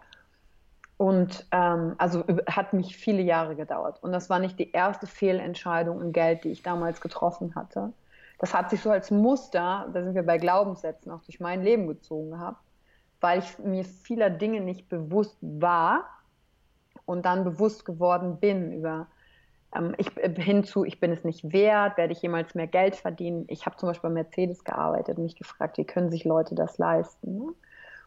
[0.96, 4.02] Und ähm, also hat mich viele Jahre gedauert.
[4.02, 7.92] Und das war nicht die erste Fehlentscheidung im Geld, die ich damals getroffen hatte.
[8.38, 11.86] Das hat sich so als Muster, da sind wir bei Glaubenssätzen, auch durch mein Leben
[11.86, 12.58] gezogen gehabt
[13.20, 16.04] weil ich mir vieler Dinge nicht bewusst war
[17.04, 19.06] und dann bewusst geworden bin über
[19.74, 23.44] ähm, ich, äh, hinzu, ich bin es nicht wert, werde ich jemals mehr Geld verdienen.
[23.48, 26.78] Ich habe zum Beispiel bei Mercedes gearbeitet und mich gefragt, wie können sich Leute das
[26.78, 27.38] leisten.
[27.38, 27.48] Ne?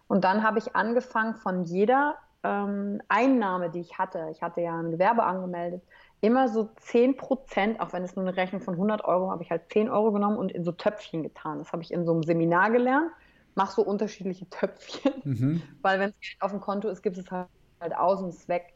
[0.08, 4.78] Und dann habe ich angefangen von jeder ähm, Einnahme, die ich hatte, ich hatte ja
[4.78, 5.84] ein Gewerbe angemeldet,
[6.22, 9.52] immer so 10 Prozent, auch wenn es nur eine Rechnung von 100 Euro, habe ich
[9.52, 11.60] halt 10 Euro genommen und in so Töpfchen getan.
[11.60, 13.12] Das habe ich in so einem Seminar gelernt
[13.60, 15.62] mache so unterschiedliche Töpfchen, mhm.
[15.82, 17.50] weil wenn es Geld auf dem Konto ist, gibt es halt,
[17.82, 18.74] halt aus und ist weg.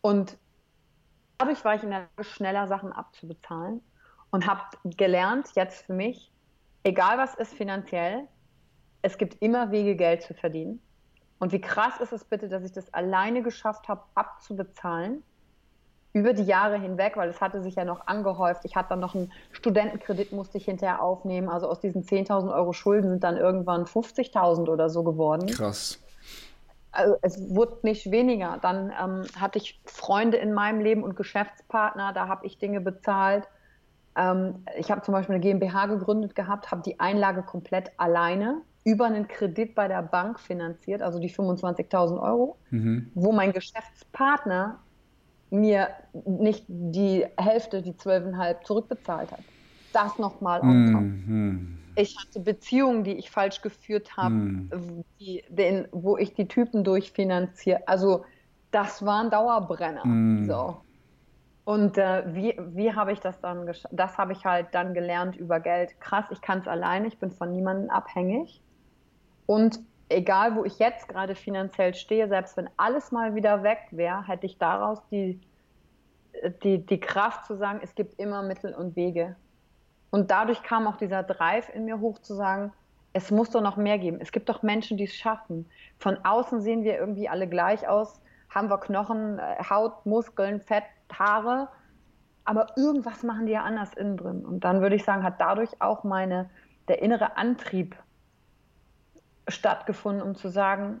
[0.00, 0.38] Und
[1.38, 3.82] dadurch war ich in der Lage, schneller Sachen abzubezahlen
[4.30, 6.32] und habe gelernt, jetzt für mich,
[6.82, 8.26] egal was ist finanziell,
[9.02, 10.80] es gibt immer Wege, Geld zu verdienen.
[11.38, 15.22] Und wie krass ist es bitte, dass ich das alleine geschafft habe, abzubezahlen
[16.14, 18.64] über die Jahre hinweg, weil es hatte sich ja noch angehäuft.
[18.64, 21.48] Ich hatte dann noch einen Studentenkredit, musste ich hinterher aufnehmen.
[21.48, 25.48] Also aus diesen 10.000 Euro Schulden sind dann irgendwann 50.000 oder so geworden.
[25.48, 26.00] Krass.
[26.92, 28.58] Also es wurde nicht weniger.
[28.62, 33.48] Dann ähm, hatte ich Freunde in meinem Leben und Geschäftspartner, da habe ich Dinge bezahlt.
[34.16, 39.06] Ähm, ich habe zum Beispiel eine GmbH gegründet gehabt, habe die Einlage komplett alleine über
[39.06, 43.10] einen Kredit bei der Bank finanziert, also die 25.000 Euro, mhm.
[43.14, 44.78] wo mein Geschäftspartner
[45.50, 45.88] mir
[46.26, 49.40] nicht die Hälfte, die 12,5 zurückbezahlt hat.
[49.92, 50.62] Das nochmal.
[50.62, 51.78] Mhm.
[51.96, 54.70] Ich hatte Beziehungen, die ich falsch geführt habe, mhm.
[55.92, 57.86] wo ich die Typen durchfinanziere.
[57.86, 58.24] Also
[58.72, 60.04] das war ein Dauerbrenner.
[60.04, 60.46] Mhm.
[60.46, 60.76] So.
[61.64, 63.94] Und äh, wie, wie habe ich das dann geschafft?
[63.96, 65.98] Das habe ich halt dann gelernt über Geld.
[66.00, 68.60] Krass, ich kann es alleine, ich bin von niemandem abhängig.
[69.46, 74.26] Und egal, wo ich jetzt gerade finanziell stehe, selbst wenn alles mal wieder weg wäre,
[74.26, 75.40] hätte ich daraus die,
[76.62, 79.36] die, die Kraft zu sagen, es gibt immer Mittel und Wege.
[80.10, 82.72] Und dadurch kam auch dieser Drive in mir hoch zu sagen,
[83.12, 84.18] es muss doch noch mehr geben.
[84.20, 85.68] Es gibt doch Menschen, die es schaffen.
[85.98, 90.84] Von außen sehen wir irgendwie alle gleich aus, haben wir Knochen, äh, Haut, Muskeln, Fett,
[91.12, 91.68] Haare,
[92.44, 94.44] aber irgendwas machen die ja anders innen drin.
[94.44, 96.50] Und dann würde ich sagen, hat dadurch auch meine,
[96.88, 97.96] der innere Antrieb
[99.48, 101.00] stattgefunden, um zu sagen,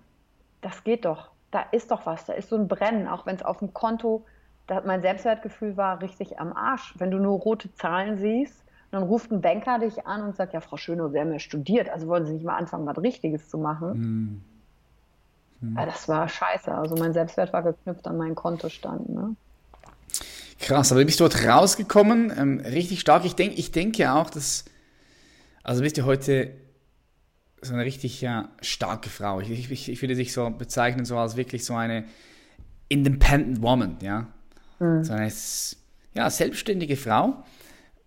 [0.60, 3.42] das geht doch, da ist doch was, da ist so ein Brennen, auch wenn es
[3.42, 4.24] auf dem Konto,
[4.66, 6.94] da, mein Selbstwertgefühl war richtig am Arsch.
[6.98, 10.60] Wenn du nur rote Zahlen siehst, dann ruft ein Banker dich an und sagt, ja,
[10.60, 13.58] Frau Schöne, wir haben ja studiert, also wollen Sie nicht mal anfangen, was Richtiges zu
[13.58, 13.92] machen.
[13.92, 14.40] Hm.
[15.60, 15.76] Hm.
[15.76, 16.72] Ja, das war scheiße.
[16.72, 19.08] Also mein Selbstwert war geknüpft an meinen Kontostand.
[19.08, 19.36] Ne?
[20.60, 23.24] Krass, aber du bist dort rausgekommen, ähm, richtig stark.
[23.24, 24.64] Ich, denk, ich denke auch, dass,
[25.62, 26.52] also bist du heute
[27.64, 29.40] so eine richtig ja, starke Frau.
[29.40, 32.04] Ich, ich, ich würde dich so bezeichnen, so als wirklich so eine
[32.88, 34.26] independent woman, ja.
[34.78, 35.04] Mhm.
[35.04, 35.32] So eine
[36.14, 37.44] ja, selbstständige Frau.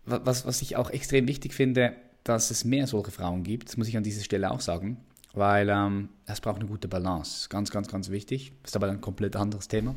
[0.06, 1.94] Was, was ich auch extrem wichtig finde,
[2.24, 4.98] dass es mehr solche Frauen gibt, das muss ich an dieser Stelle auch sagen,
[5.34, 7.50] weil ähm, es braucht eine gute Balance.
[7.50, 8.54] Ganz, ganz, ganz wichtig.
[8.64, 9.96] Ist aber ein komplett anderes Thema.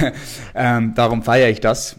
[0.54, 1.96] ähm, darum feiere ich das.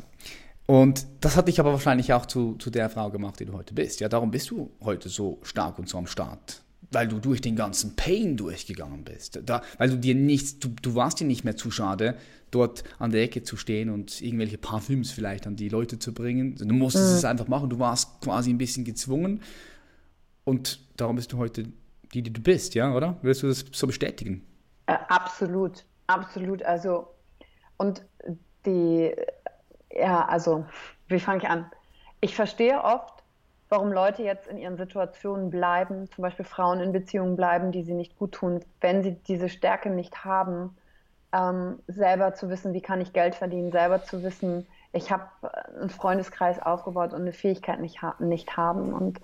[0.65, 3.73] Und das hat dich aber wahrscheinlich auch zu, zu der Frau gemacht, die du heute
[3.73, 3.99] bist.
[3.99, 7.55] Ja, darum bist du heute so stark und so am Start weil du durch den
[7.55, 9.39] ganzen Pain durchgegangen bist.
[9.45, 12.17] Da, weil du dir nichts, du, du warst dir nicht mehr zu schade,
[12.51, 16.55] dort an der Ecke zu stehen und irgendwelche Parfüms vielleicht an die Leute zu bringen.
[16.55, 17.17] Du musstest mhm.
[17.17, 19.41] es einfach machen, du warst quasi ein bisschen gezwungen.
[20.43, 21.65] Und darum bist du heute
[22.13, 23.17] die, die du bist, ja, oder?
[23.21, 24.45] Würdest du das so bestätigen?
[24.87, 26.61] Äh, absolut, absolut.
[26.63, 27.07] Also,
[27.77, 28.03] und
[28.65, 29.15] die,
[29.91, 30.65] ja, also,
[31.07, 31.71] wie fange ich an?
[32.19, 33.20] Ich verstehe oft,
[33.71, 37.93] warum Leute jetzt in ihren Situationen bleiben, zum Beispiel Frauen in Beziehungen bleiben, die sie
[37.93, 40.75] nicht gut tun, wenn sie diese Stärke nicht haben,
[41.31, 45.23] ähm, selber zu wissen, wie kann ich Geld verdienen, selber zu wissen, ich habe
[45.79, 49.21] einen Freundeskreis aufgebaut und eine Fähigkeit nicht, ha nicht haben und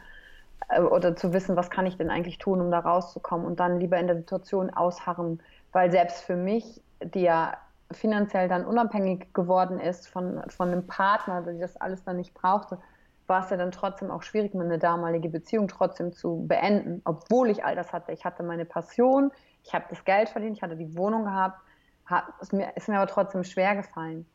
[0.69, 3.81] äh, oder zu wissen, was kann ich denn eigentlich tun, um da rauszukommen und dann
[3.81, 5.41] lieber in der Situation ausharren,
[5.73, 7.57] weil selbst für mich, die ja
[7.91, 12.77] finanziell dann unabhängig geworden ist von, von einem Partner, der das alles dann nicht brauchte,
[13.27, 17.63] war es ja dann trotzdem auch schwierig, meine damalige Beziehung trotzdem zu beenden, obwohl ich
[17.63, 18.13] all das hatte.
[18.13, 19.31] Ich hatte meine Passion,
[19.63, 21.59] ich habe das Geld verdient, ich hatte die Wohnung gehabt,
[22.05, 24.25] hat, ist, mir, ist mir aber trotzdem schwer gefallen.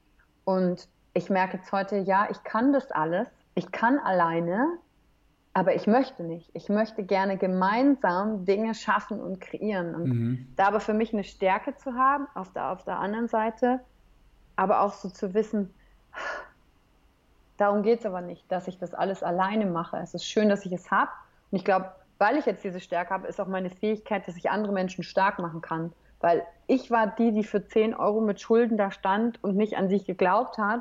[0.45, 4.79] Und ich merke jetzt heute, ja, ich kann das alles, ich kann alleine,
[5.55, 6.51] aber ich möchte nicht.
[6.55, 9.95] Ich möchte gerne gemeinsam Dinge schaffen und kreieren.
[9.95, 10.53] Und mhm.
[10.57, 13.81] da aber für mich eine Stärke zu haben, auf der, auf der anderen Seite,
[14.57, 15.75] aber auch so zu wissen,
[17.63, 19.97] Darum geht es aber nicht, dass ich das alles alleine mache.
[19.99, 21.13] Es ist schön, dass ich es habe.
[21.53, 24.51] Und ich glaube, weil ich jetzt diese Stärke habe, ist auch meine Fähigkeit, dass ich
[24.51, 25.93] andere Menschen stark machen kann.
[26.19, 29.89] Weil ich war die, die für 10 Euro mit Schulden da stand und nicht an
[29.89, 30.81] sich geglaubt hat.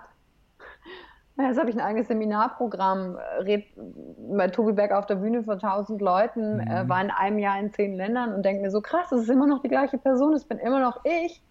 [1.38, 3.66] Jetzt habe ich ein eigenes Seminarprogramm, red
[4.36, 6.62] bei Tobi Beck auf der Bühne vor 1000 Leuten, mhm.
[6.62, 9.30] äh, war in einem Jahr in zehn Ländern und denke mir so, krass, es ist
[9.30, 11.44] immer noch die gleiche Person, es bin immer noch ich.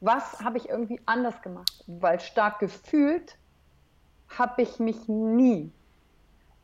[0.00, 1.84] Was habe ich irgendwie anders gemacht?
[1.86, 3.38] Weil stark gefühlt
[4.38, 5.70] habe ich mich nie.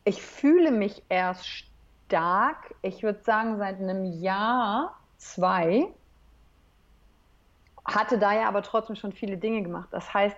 [0.03, 5.87] Ich fühle mich erst stark, ich würde sagen seit einem Jahr, zwei,
[7.85, 9.89] hatte da ja aber trotzdem schon viele Dinge gemacht.
[9.91, 10.37] Das heißt,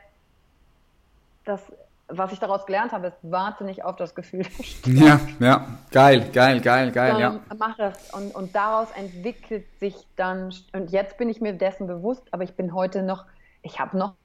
[1.46, 1.72] dass
[2.14, 4.46] was ich daraus gelernt habe, ist, warte nicht auf das Gefühl.
[4.86, 7.40] Ja, ja, geil, geil, geil, geil, ja.
[7.58, 8.14] Mach es.
[8.14, 12.56] Und, und daraus entwickelt sich dann, und jetzt bin ich mir dessen bewusst, aber ich
[12.56, 13.26] bin heute noch,
[13.62, 14.16] ich habe noch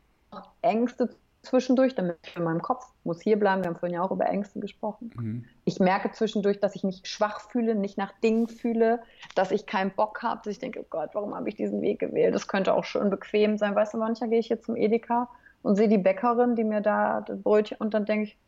[0.62, 1.14] Ängste
[1.47, 3.63] zwischendurch, damit in meinem Kopf muss hier bleiben.
[3.63, 5.11] Wir haben vorhin ja auch über Ängste gesprochen.
[5.17, 5.45] Mhm.
[5.65, 9.01] Ich merke zwischendurch, dass ich mich schwach fühle, nicht nach Dingen fühle,
[9.35, 11.99] dass ich keinen Bock habe, dass ich denke, oh Gott, warum habe ich diesen Weg
[11.99, 12.35] gewählt?
[12.35, 13.75] Das könnte auch schön bequem sein.
[13.75, 15.29] Weißt du, manchmal gehe ich jetzt zum Edeka
[15.63, 18.39] und sehe die Bäckerin, die mir da das Brötchen und dann denke ich,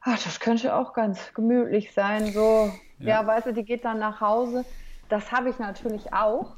[0.00, 2.26] ach, das könnte auch ganz gemütlich sein.
[2.32, 4.64] So, ja, ja weißt du, die geht dann nach Hause.
[5.08, 6.56] Das habe ich natürlich auch.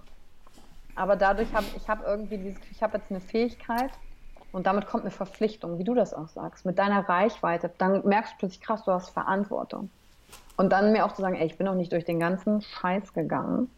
[0.94, 3.90] Aber dadurch habe ich habe irgendwie dieses, ich habe jetzt eine Fähigkeit
[4.52, 7.70] und damit kommt eine Verpflichtung, wie du das auch sagst, mit deiner Reichweite.
[7.78, 9.90] Dann merkst du plötzlich krass, du hast Verantwortung.
[10.56, 13.14] Und dann mir auch zu sagen, ey, ich bin noch nicht durch den ganzen Scheiß
[13.14, 13.68] gegangen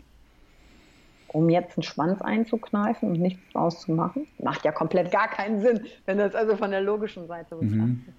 [1.35, 4.29] um jetzt einen Schwanz einzukneifen und nichts draus zu machen.
[4.39, 8.07] Macht ja komplett gar keinen Sinn, wenn das also von der logischen Seite betrachtet.
[8.07, 8.15] Mhm.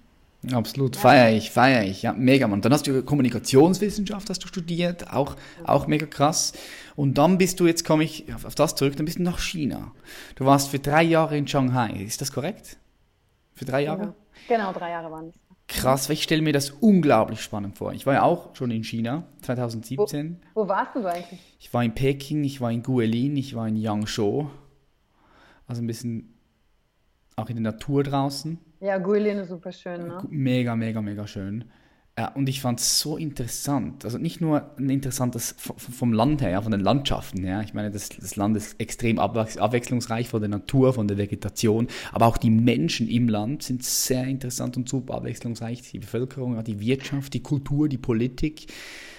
[0.52, 1.00] Absolut, ja.
[1.00, 2.60] feiere ich, feiere ich, ja, mega, Mann.
[2.60, 6.52] Dann hast du Kommunikationswissenschaft hast du studiert, auch, auch mega krass.
[6.94, 9.92] Und dann bist du, jetzt komme ich auf, das zurück, dann bist du nach China.
[10.36, 12.76] Du warst für drei Jahre in Shanghai, ist das korrekt?
[13.54, 14.14] Für drei Jahre?
[14.48, 15.34] Genau, genau drei Jahre waren es.
[15.68, 17.92] Krass, weil ich stelle mir das unglaublich spannend vor.
[17.92, 20.40] Ich war ja auch schon in China 2017.
[20.54, 21.40] Wo, wo warst du eigentlich?
[21.58, 24.48] Ich war in Peking, ich war in Guilin, ich war in Yangzhou.
[25.66, 26.34] Also ein bisschen
[27.34, 28.58] auch in der Natur draußen.
[28.86, 30.18] Ja, Guilin ist super schön, ne?
[30.30, 31.64] Mega, mega, mega schön.
[32.16, 34.04] Ja, und ich fand es so interessant.
[34.04, 37.62] Also nicht nur ein interessantes vom Land her, von den Landschaften her.
[37.64, 42.26] Ich meine, das, das Land ist extrem abwechslungsreich von der Natur, von der Vegetation, aber
[42.26, 45.82] auch die Menschen im Land sind sehr interessant und super abwechslungsreich.
[45.90, 48.72] Die Bevölkerung, die Wirtschaft, die Kultur, die Politik.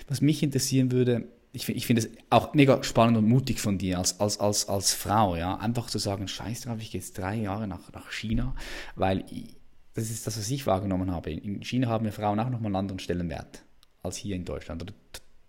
[0.08, 1.28] Was mich interessieren würde,
[1.58, 4.94] ich, ich finde es auch mega spannend und mutig von dir als, als, als, als
[4.94, 8.56] Frau, ja, einfach zu sagen, scheiß drauf, ich gehe jetzt drei Jahre nach, nach China,
[8.96, 9.57] weil ich,
[9.98, 11.32] das ist das, was ich wahrgenommen habe.
[11.32, 13.64] In China haben wir Frauen auch nochmal einen anderen Stellenwert
[14.04, 14.84] als hier in Deutschland.
[14.84, 14.94] Oder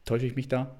[0.07, 0.75] täusche ich mich da?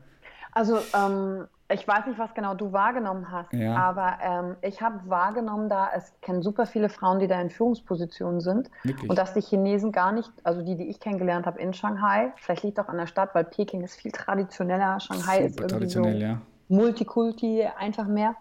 [0.53, 3.77] Also ähm, ich weiß nicht, was genau du wahrgenommen hast, ja.
[3.77, 8.41] aber ähm, ich habe wahrgenommen, da es kennen super viele Frauen, die da in Führungspositionen
[8.41, 9.11] sind Wirklich?
[9.11, 12.63] und dass die Chinesen gar nicht, also die, die ich kennengelernt habe in Shanghai, vielleicht
[12.63, 16.05] liegt auch an der Stadt, weil Peking ist viel traditioneller, Shanghai super ist irgendwie so
[16.07, 16.41] ja.
[16.69, 18.35] Multikulti, einfach mehr.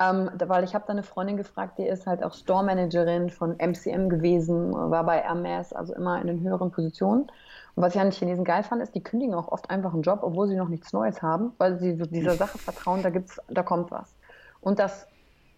[0.00, 3.56] Ähm, weil ich habe da eine Freundin gefragt, die ist halt auch Store Managerin von
[3.58, 7.22] MCM gewesen, war bei Hermes, also immer in den höheren Positionen.
[7.74, 10.02] Und was ich an den Chinesen geil fand, ist, die kündigen auch oft einfach einen
[10.02, 13.64] Job, obwohl sie noch nichts Neues haben, weil sie dieser Sache vertrauen, da gibt's, da
[13.64, 14.14] kommt was.
[14.60, 15.08] Und dass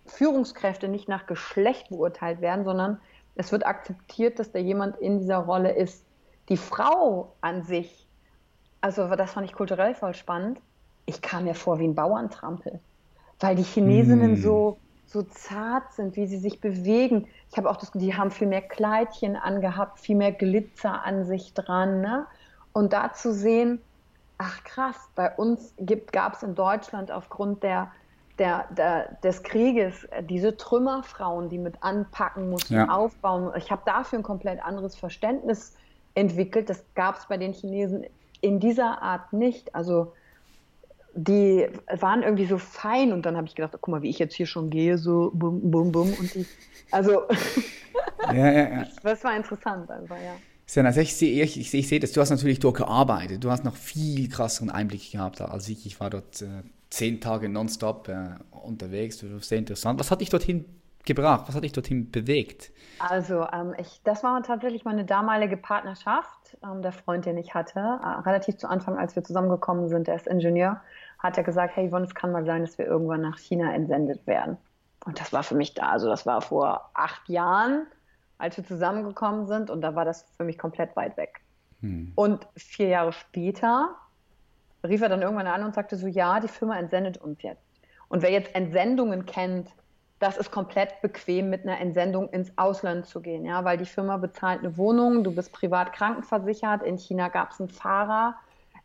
[0.07, 2.98] Führungskräfte nicht nach Geschlecht beurteilt werden, sondern
[3.35, 6.05] es wird akzeptiert, dass da jemand in dieser Rolle ist.
[6.48, 8.07] Die Frau an sich,
[8.81, 10.61] also das fand ich kulturell voll spannend.
[11.05, 12.81] Ich kam mir vor wie ein Bauerntrampel
[13.40, 14.37] weil die Chinesinnen mm.
[14.37, 17.26] so, so zart sind, wie sie sich bewegen.
[17.50, 21.55] Ich habe auch das die haben viel mehr Kleidchen angehabt, viel mehr Glitzer an sich
[21.55, 22.00] dran.
[22.00, 22.26] Ne?
[22.72, 23.81] Und da zu sehen,
[24.38, 25.74] ach krass, bei uns
[26.12, 27.90] gab es in Deutschland aufgrund der,
[28.38, 32.88] der, der, des Krieges diese Trümmerfrauen, die mit anpacken mussten, ja.
[32.88, 33.53] aufbauen.
[33.57, 35.74] Ich habe dafür ein komplett anderes Verständnis
[36.14, 36.70] entwickelt.
[36.70, 38.07] Das gab es bei den Chinesen
[38.40, 39.74] in dieser Art nicht.
[39.74, 40.12] Also
[41.14, 41.66] die
[41.99, 44.46] waren irgendwie so fein und dann habe ich gedacht, guck mal, wie ich jetzt hier
[44.46, 46.46] schon gehe, so bum, bum, bum und die,
[46.90, 47.23] also
[48.29, 48.87] ja, ja, ja.
[49.03, 50.37] das war interessant einfach, ja.
[50.85, 53.64] Also ich sehe, ich, ich, ich sehe das, du hast natürlich dort gearbeitet, du hast
[53.64, 55.85] noch viel krasseren Einblick gehabt als ich.
[55.85, 59.99] Ich war dort äh, zehn Tage nonstop äh, unterwegs, das war sehr interessant.
[59.99, 60.64] Was hat dich dorthin
[61.05, 61.45] gebracht?
[61.47, 62.71] Was hat dich dorthin bewegt?
[62.99, 67.79] Also, ähm, ich, das war tatsächlich meine damalige Partnerschaft, ähm, der Freund, den ich hatte.
[67.79, 70.81] Äh, relativ zu Anfang, als wir zusammengekommen sind, der ist Ingenieur,
[71.19, 74.27] hat er gesagt: Hey, Yvonne, es kann mal sein, dass wir irgendwann nach China entsendet
[74.27, 74.59] werden.
[75.07, 75.91] Und das war für mich da.
[75.91, 77.87] Also, das war vor acht Jahren,
[78.37, 79.71] als wir zusammengekommen sind.
[79.71, 81.41] Und da war das für mich komplett weit weg.
[81.81, 82.13] Hm.
[82.15, 83.95] Und vier Jahre später
[84.85, 87.65] rief er dann irgendwann an und sagte so: Ja, die Firma entsendet uns jetzt.
[88.09, 89.71] Und wer jetzt Entsendungen kennt,
[90.21, 94.19] das ist komplett bequem, mit einer Entsendung ins Ausland zu gehen, ja, weil die Firma
[94.19, 98.37] bezahlt eine Wohnung, du bist privat krankenversichert, in China gab es einen Fahrer,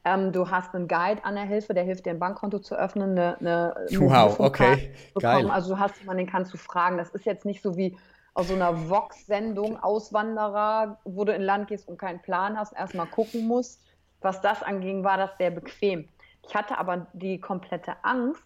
[0.05, 3.11] ähm, du hast einen Guide an der Hilfe, der hilft dir ein Bankkonto zu öffnen,
[3.11, 5.49] eine, eine Wow, okay, geil.
[5.51, 6.97] Also du hast jemanden, den kannst du fragen.
[6.97, 7.97] Das ist jetzt nicht so wie
[8.33, 13.07] aus so einer Vox-Sendung Auswanderer, wo du in Land gehst und keinen Plan hast, erstmal
[13.07, 13.81] gucken musst.
[14.21, 16.07] Was das anging, war das sehr bequem.
[16.47, 18.43] Ich hatte aber die komplette Angst,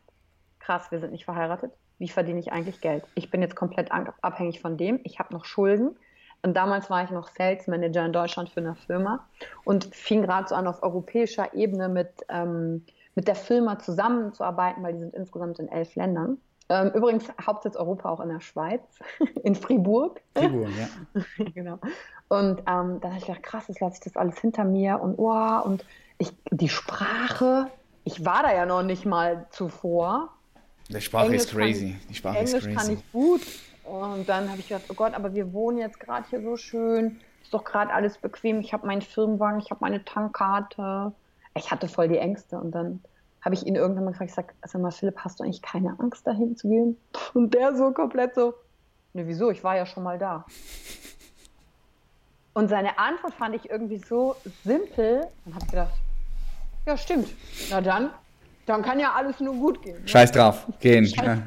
[0.60, 3.04] krass, wir sind nicht verheiratet, wie verdiene ich eigentlich Geld?
[3.16, 5.96] Ich bin jetzt komplett abhängig von dem, ich habe noch Schulden.
[6.42, 9.28] Und damals war ich noch Sales Manager in Deutschland für eine Firma
[9.66, 14.94] und fing gerade so an, auf europäischer Ebene mit, ähm, mit der Firma zusammenzuarbeiten, weil
[14.94, 16.38] die sind insgesamt in elf Ländern.
[16.70, 18.82] Ähm, übrigens, Hauptsitz Europa auch in der Schweiz,
[19.44, 20.22] in Fribourg.
[20.36, 21.46] Fribourg, ja.
[21.54, 21.80] genau.
[22.30, 25.18] Und ähm, dann habe ich gedacht, krass, jetzt lasse ich das alles hinter mir und
[25.18, 25.84] oh, und
[26.20, 27.68] ich, die Sprache,
[28.04, 30.30] ich war da ja noch nicht mal zuvor.
[30.90, 31.96] Die Sprache Englisch ist crazy.
[32.00, 32.76] Ich, die Sprache Englisch ist crazy.
[32.76, 33.42] kann ich gut.
[33.84, 37.20] Und dann habe ich gedacht, oh Gott, aber wir wohnen jetzt gerade hier so schön.
[37.44, 38.60] Ist doch gerade alles bequem.
[38.60, 41.14] Ich habe meinen Firmenwagen, ich habe meine Tankkarte.
[41.56, 42.60] Ich hatte voll die Ängste.
[42.60, 43.02] Und dann
[43.42, 46.00] habe ich ihn irgendwann mal gefragt, ich sage, sag mal, Philipp, hast du eigentlich keine
[46.00, 46.98] Angst, dahin zu gehen?
[47.34, 48.56] Und der so komplett so,
[49.14, 49.52] ne, wieso?
[49.52, 50.46] Ich war ja schon mal da.
[52.54, 54.36] Und seine Antwort fand ich irgendwie so
[54.66, 55.28] simpel.
[55.46, 55.94] Dann habe ich gedacht,
[56.86, 57.30] ja, stimmt.
[57.70, 58.10] Na dann,
[58.70, 60.02] dann kann ja alles nur gut gehen.
[60.02, 60.08] Ne?
[60.08, 61.06] Scheiß drauf, gehen.
[61.06, 61.40] Scheiß.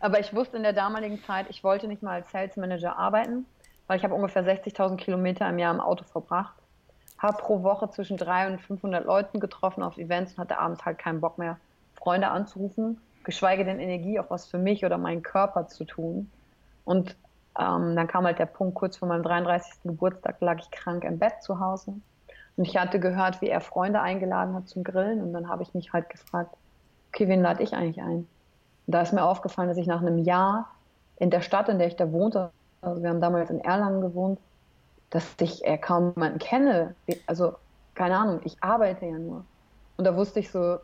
[0.00, 3.46] Aber ich wusste in der damaligen Zeit, ich wollte nicht mal als Sales Manager arbeiten,
[3.86, 6.54] weil ich habe ungefähr 60.000 Kilometer im Jahr im Auto verbracht.
[7.18, 10.98] Habe pro Woche zwischen 300 und 500 Leuten getroffen auf Events und hatte abends halt
[10.98, 11.56] keinen Bock mehr,
[11.94, 16.30] Freunde anzurufen, geschweige denn Energie, auch was für mich oder meinen Körper zu tun.
[16.84, 17.16] Und
[17.58, 19.82] ähm, dann kam halt der Punkt, kurz vor meinem 33.
[19.84, 21.94] Geburtstag lag ich krank im Bett zu Hause.
[22.56, 25.22] Und ich hatte gehört, wie er Freunde eingeladen hat zum Grillen.
[25.22, 26.54] Und dann habe ich mich halt gefragt,
[27.12, 28.26] okay, wen lade ich eigentlich ein?
[28.86, 30.70] Und da ist mir aufgefallen, dass ich nach einem Jahr
[31.18, 32.50] in der Stadt, in der ich da wohnte,
[32.80, 34.40] also wir haben damals in Erlangen gewohnt,
[35.10, 36.94] dass ich äh, kaum jemanden kenne.
[37.26, 37.54] Also,
[37.94, 39.44] keine Ahnung, ich arbeite ja nur.
[39.96, 40.78] Und da wusste ich so,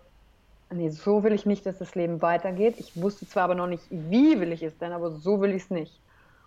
[0.70, 2.78] nee, so will ich nicht, dass das Leben weitergeht.
[2.78, 5.64] Ich wusste zwar aber noch nicht, wie will ich es denn, aber so will ich
[5.64, 6.00] es nicht.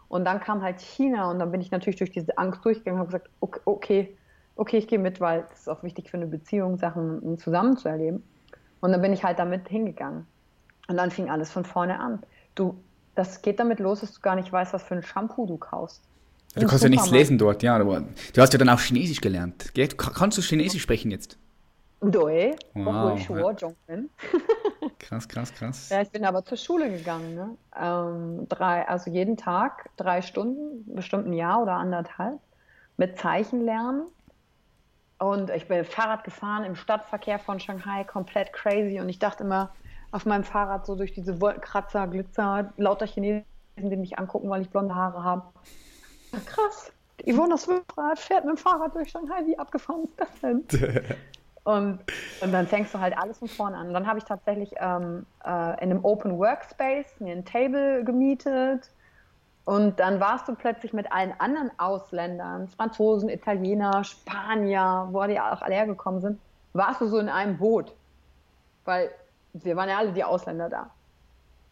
[0.07, 3.07] Und dann kam halt China und dann bin ich natürlich durch diese Angst durchgegangen und
[3.07, 4.17] habe gesagt, okay, okay,
[4.61, 7.89] okay ich gehe mit, weil es ist auch wichtig für eine Beziehung, Sachen zusammen zu
[7.89, 8.23] erleben.
[8.79, 10.27] Und dann bin ich halt damit hingegangen.
[10.87, 12.19] Und dann fing alles von vorne an.
[12.55, 12.75] Du,
[13.15, 16.01] das geht damit los, dass du gar nicht weißt, was für ein Shampoo du kaufst.
[16.55, 17.75] Du kannst ja nichts lesen dort, ja.
[17.75, 18.03] Aber
[18.33, 19.73] du hast ja dann auch Chinesisch gelernt.
[19.73, 19.87] Gell?
[19.87, 21.37] Kannst du Chinesisch sprechen jetzt?
[22.01, 23.71] Doi, Wow, obwohl ich ja.
[23.87, 24.09] bin.
[24.99, 25.89] Krass, krass, krass.
[25.89, 27.35] Ja, ich bin aber zur Schule gegangen.
[27.35, 27.57] Ne?
[27.79, 32.39] Ähm, drei, also jeden Tag drei Stunden, bestimmt ein Jahr oder anderthalb,
[32.97, 34.03] mit Zeichen lernen.
[35.21, 38.99] Und ich bin Fahrrad gefahren im Stadtverkehr von Shanghai, komplett crazy.
[38.99, 39.69] Und ich dachte immer
[40.11, 43.45] auf meinem Fahrrad so durch diese Wolkenkratzer, Glitzer, lauter Chinesen,
[43.77, 45.43] die mich angucken, weil ich blonde Haare habe.
[46.47, 46.91] Krass,
[47.23, 49.45] Yvonne, das Fahrrad fährt mit dem Fahrrad durch Shanghai.
[49.45, 50.63] Wie abgefahren ist das denn?
[51.63, 51.99] Und,
[52.41, 53.89] und dann fängst du halt alles von vorne an.
[53.89, 58.89] Und dann habe ich tatsächlich ähm, äh, in einem Open Workspace mir ein Table gemietet.
[59.65, 65.61] Und dann warst du plötzlich mit allen anderen Ausländern, Franzosen, Italiener, Spanier, wo die auch
[65.61, 66.39] alle hergekommen sind,
[66.73, 67.93] warst du so in einem Boot.
[68.85, 69.11] Weil
[69.53, 70.89] wir waren ja alle die Ausländer da.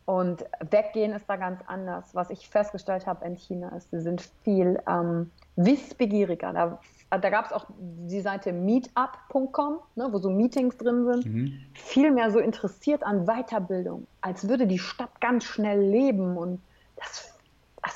[0.06, 2.14] Und weggehen ist da ganz anders.
[2.14, 6.54] Was ich festgestellt habe in China ist, sie sind viel ähm, wissbegieriger.
[6.54, 6.80] Da
[7.18, 11.60] da gab es auch die Seite meetup.com, ne, wo so Meetings drin sind, mhm.
[11.74, 16.38] viel mehr so interessiert an Weiterbildung, als würde die Stadt ganz schnell leben.
[16.38, 16.62] Und
[16.98, 17.39] das,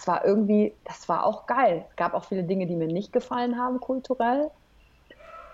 [0.08, 1.86] war irgendwie, das war auch geil.
[1.90, 4.50] Es gab auch viele Dinge, die mir nicht gefallen haben kulturell.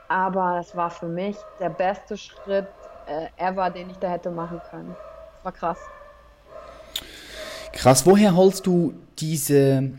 [0.08, 2.68] Aber das war für mich der beste Schritt
[3.08, 4.95] äh, ever, den ich da hätte machen können.
[5.36, 5.80] Das war krass.
[7.74, 9.91] Krass, woher holst du diese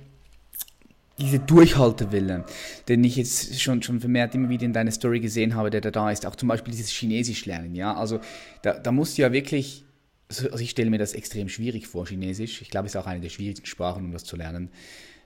[1.20, 2.44] diese Durchhaltewille,
[2.88, 5.90] den ich jetzt schon, schon vermehrt immer wieder in deiner Story gesehen habe, der da
[5.90, 8.20] da ist, auch zum Beispiel dieses Chinesisch lernen, ja, also
[8.62, 9.84] da, da musst du ja wirklich,
[10.30, 13.20] also ich stelle mir das extrem schwierig vor, Chinesisch, ich glaube, es ist auch eine
[13.20, 14.70] der schwierigsten Sprachen, um das zu lernen,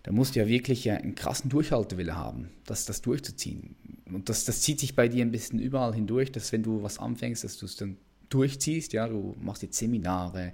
[0.02, 3.76] da musst du ja wirklich einen krassen Durchhaltewille haben, das, das durchzuziehen
[4.12, 6.98] und das, das zieht sich bei dir ein bisschen überall hindurch, dass wenn du was
[6.98, 7.96] anfängst, dass du es dann
[8.28, 10.52] durchziehst, ja, du machst jetzt Seminare,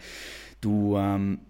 [0.60, 1.40] du ähm,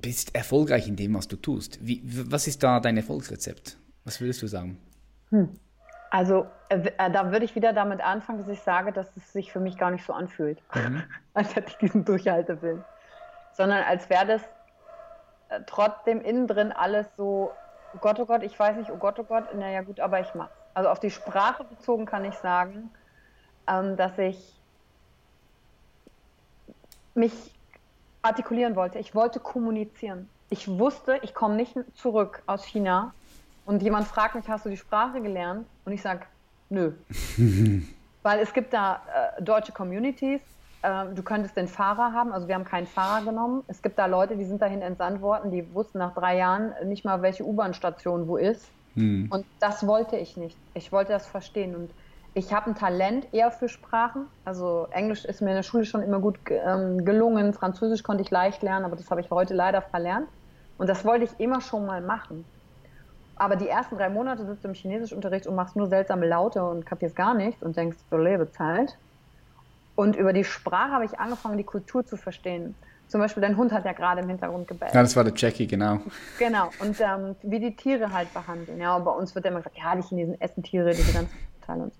[0.00, 1.78] bist erfolgreich in dem, was du tust.
[1.82, 3.76] Wie, was ist da dein Erfolgsrezept?
[4.04, 4.78] Was würdest du sagen?
[5.30, 5.48] Hm.
[6.10, 9.52] Also äh, äh, da würde ich wieder damit anfangen, dass ich sage, dass es sich
[9.52, 11.02] für mich gar nicht so anfühlt, mhm.
[11.34, 12.84] als hätte ich diesen Durchhaltewillen,
[13.52, 14.42] sondern als wäre das
[15.48, 17.52] äh, trotzdem innen drin alles so,
[17.94, 20.34] oh Gott, oh Gott, ich weiß nicht, oh Gott, oh Gott, naja gut, aber ich
[20.34, 20.52] mach's.
[20.74, 22.90] Also auf die Sprache bezogen kann ich sagen,
[23.66, 24.60] ähm, dass ich
[27.14, 27.32] mich
[28.22, 28.98] artikulieren wollte.
[28.98, 30.28] Ich wollte kommunizieren.
[30.50, 33.14] Ich wusste, ich komme nicht zurück aus China
[33.66, 35.66] und jemand fragt mich, hast du die Sprache gelernt?
[35.84, 36.22] Und ich sage,
[36.70, 36.92] nö.
[38.22, 39.02] Weil es gibt da
[39.38, 40.40] äh, deutsche Communities,
[40.82, 43.64] äh, du könntest den Fahrer haben, also wir haben keinen Fahrer genommen.
[43.66, 47.04] Es gibt da Leute, die sind dahin entsandt worden, die wussten nach drei Jahren nicht
[47.04, 48.70] mal, welche U-Bahn-Station wo ist.
[48.94, 49.28] Hm.
[49.30, 50.56] Und das wollte ich nicht.
[50.74, 51.74] Ich wollte das verstehen.
[51.74, 51.90] Und
[52.34, 54.26] ich habe ein Talent eher für Sprachen.
[54.44, 57.52] Also Englisch ist mir in der Schule schon immer gut ähm, gelungen.
[57.52, 60.28] Französisch konnte ich leicht lernen, aber das habe ich heute leider verlernt.
[60.78, 62.44] Und das wollte ich immer schon mal machen.
[63.36, 66.86] Aber die ersten drei Monate sitzt du im Chinesischunterricht und machst nur seltsame Laute und
[66.86, 68.96] kapierst gar nichts und denkst, so lebe Zeit.
[69.94, 72.74] Und über die Sprache habe ich angefangen, die Kultur zu verstehen.
[73.08, 74.92] Zum Beispiel dein Hund hat ja gerade im Hintergrund gebellt.
[74.92, 76.00] Ja, das war der Jackie, genau.
[76.38, 78.80] Genau, und ähm, wie die Tiere halt behandeln.
[78.80, 81.84] Ja, und bei uns wird immer gesagt, ja, die Chinesen essen Tiere, diese ganzen Teile.
[81.84, 81.92] Und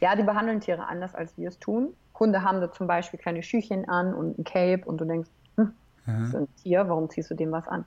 [0.00, 1.94] ja, die behandeln Tiere anders, als wir es tun.
[2.18, 5.72] Hunde haben da zum Beispiel kleine Schüchchen an und ein Cape und du denkst, hm,
[6.06, 7.86] das ist ein Tier, warum ziehst du dem was an?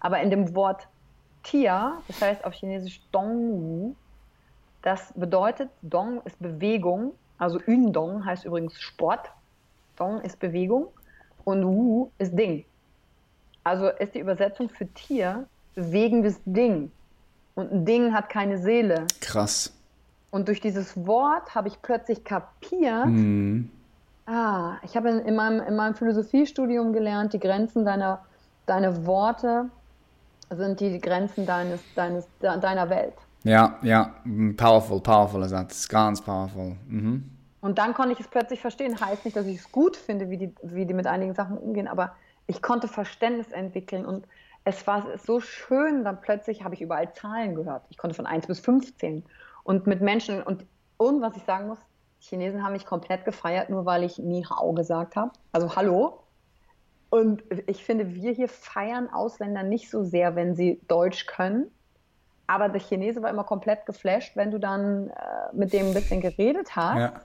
[0.00, 0.88] Aber in dem Wort
[1.42, 3.94] Tier, das heißt auf Chinesisch Dongwu,
[4.82, 9.30] das bedeutet, Dong ist Bewegung, also Yundong heißt übrigens Sport,
[9.96, 10.88] Dong ist Bewegung
[11.44, 12.64] und Wu ist Ding.
[13.64, 16.90] Also ist die Übersetzung für Tier bewegendes Ding.
[17.54, 19.06] Und ein Ding hat keine Seele.
[19.20, 19.72] Krass.
[20.30, 23.70] Und durch dieses Wort habe ich plötzlich kapiert, Mhm.
[24.26, 28.24] ah, ich habe in, in, meinem, in meinem Philosophiestudium gelernt, die Grenzen deiner,
[28.66, 29.70] deiner Worte
[30.50, 33.14] sind die Grenzen deines, deines, de, deiner Welt.
[33.44, 34.14] Ja, ja,
[34.56, 36.76] powerful, powerful Satz, ganz powerful.
[36.88, 37.30] Mhm.
[37.60, 39.00] Und dann konnte ich es plötzlich verstehen.
[39.00, 41.88] Heißt nicht, dass ich es gut finde, wie die, wie die mit einigen Sachen umgehen,
[41.88, 42.12] aber
[42.46, 44.26] ich konnte Verständnis entwickeln und
[44.64, 47.84] es war so schön, dann plötzlich habe ich überall Zahlen gehört.
[47.90, 49.24] Ich konnte von 1 bis 15
[49.64, 51.78] und mit Menschen und, und was ich sagen muss,
[52.20, 55.30] Chinesen haben mich komplett gefeiert, nur weil ich Ni Hao gesagt habe.
[55.52, 56.20] Also Hallo.
[57.10, 61.70] Und ich finde, wir hier feiern Ausländer nicht so sehr, wenn sie Deutsch können.
[62.46, 65.12] Aber der Chinese war immer komplett geflasht, wenn du dann äh,
[65.52, 66.98] mit dem ein bisschen geredet hast.
[66.98, 67.20] Ja.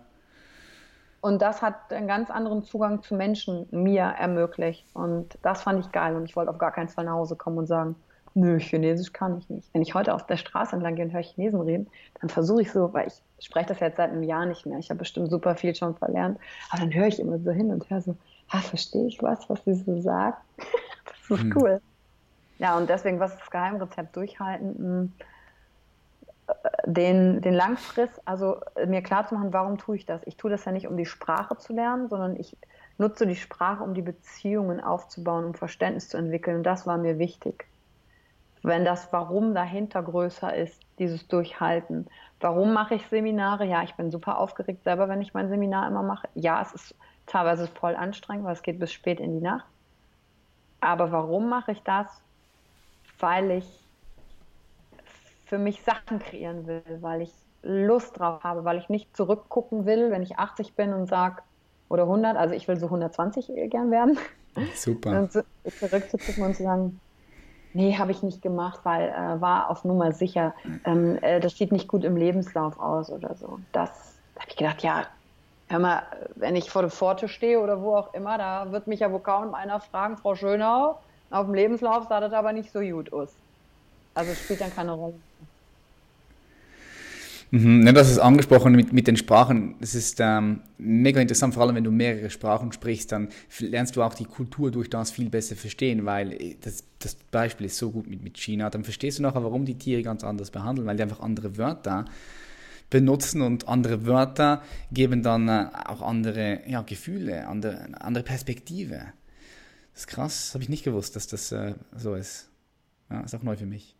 [1.21, 4.85] Und das hat einen ganz anderen Zugang zu Menschen mir ermöglicht.
[4.93, 6.17] Und das fand ich geil.
[6.17, 7.95] Und ich wollte auf gar keinen Fall nach Hause kommen und sagen,
[8.33, 9.73] nö, Chinesisch kann ich nicht.
[9.73, 11.87] Wenn ich heute auf der Straße entlang gehe und höre Chinesen reden,
[12.19, 14.79] dann versuche ich so, weil ich spreche das jetzt seit einem Jahr nicht mehr.
[14.79, 16.39] Ich habe bestimmt super viel schon verlernt.
[16.69, 18.17] Aber dann höre ich immer so hin und höre so,
[18.53, 20.43] ah, verstehe ich was, was sie so sagt?
[21.05, 21.55] das ist Hm.
[21.55, 21.81] cool.
[22.59, 24.15] Ja, und deswegen, was ist das Geheimrezept?
[24.17, 24.75] Durchhalten.
[24.77, 25.13] Hm,
[26.85, 30.21] den, den Langfrist, also äh, mir klarzumachen, warum tue ich das?
[30.25, 32.57] Ich tue das ja nicht, um die Sprache zu lernen, sondern ich
[32.97, 36.57] nutze die Sprache, um die Beziehungen aufzubauen, um Verständnis zu entwickeln.
[36.57, 37.69] Und das war mir wichtig.
[38.63, 42.09] Wenn das Warum dahinter größer ist, dieses Durchhalten.
[42.39, 43.65] Warum mache ich Seminare?
[43.65, 46.29] Ja, ich bin super aufgeregt selber, wenn ich mein Seminar immer mache.
[46.35, 46.95] Ja, es ist
[47.25, 49.65] teilweise voll anstrengend, weil es geht bis spät in die Nacht.
[50.81, 52.07] Aber warum mache ich das?
[53.19, 53.65] Weil ich
[55.45, 60.11] für mich Sachen kreieren will, weil ich Lust drauf habe, weil ich nicht zurückgucken will,
[60.11, 61.41] wenn ich 80 bin und sage,
[61.89, 64.17] oder 100, also ich will so 120 gern werden,
[64.75, 65.21] Super.
[65.21, 66.99] und zurückzugucken und zu sagen,
[67.73, 70.53] nee, habe ich nicht gemacht, weil äh, war auf Nummer sicher,
[70.85, 73.59] ähm, äh, das sieht nicht gut im Lebenslauf aus oder so.
[73.71, 75.07] Das da habe ich gedacht, ja,
[75.69, 76.03] hör mal,
[76.35, 79.21] wenn ich vor der Pforte stehe oder wo auch immer, da wird mich ja wohl
[79.21, 80.99] kaum einer fragen, Frau Schönau,
[81.29, 83.29] auf dem Lebenslauf sah das aber nicht so gut aus.
[84.13, 85.15] Also spielt dann keine Rolle.
[87.53, 89.75] Mhm, das ist angesprochen mit, mit den Sprachen.
[89.79, 94.01] Das ist ähm, mega interessant, vor allem wenn du mehrere Sprachen sprichst, dann lernst du
[94.01, 98.07] auch die Kultur durch das viel besser verstehen, weil das, das Beispiel ist so gut
[98.07, 98.71] mit, mit China.
[98.71, 102.05] Dann verstehst du nachher, warum die Tiere ganz anders behandeln, weil die einfach andere Wörter
[102.93, 109.01] benutzen und andere Wörter geben dann äh, auch andere ja, Gefühle, andere, andere Perspektive.
[109.93, 112.51] Das ist krass, habe ich nicht gewusst, dass das äh, so ist.
[113.09, 113.95] Ja, ist auch neu für mich.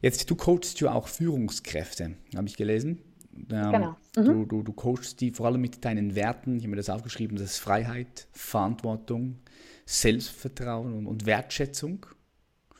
[0.00, 3.02] Jetzt, du coachst ja auch Führungskräfte, habe ich gelesen.
[3.50, 3.96] Ähm, Genau.
[4.14, 6.56] du, du, du coachst die vor allem mit deinen Werten.
[6.56, 9.40] Ich habe mir das aufgeschrieben, das ist Freiheit, Verantwortung,
[9.84, 12.06] Selbstvertrauen und, und Wertschätzung.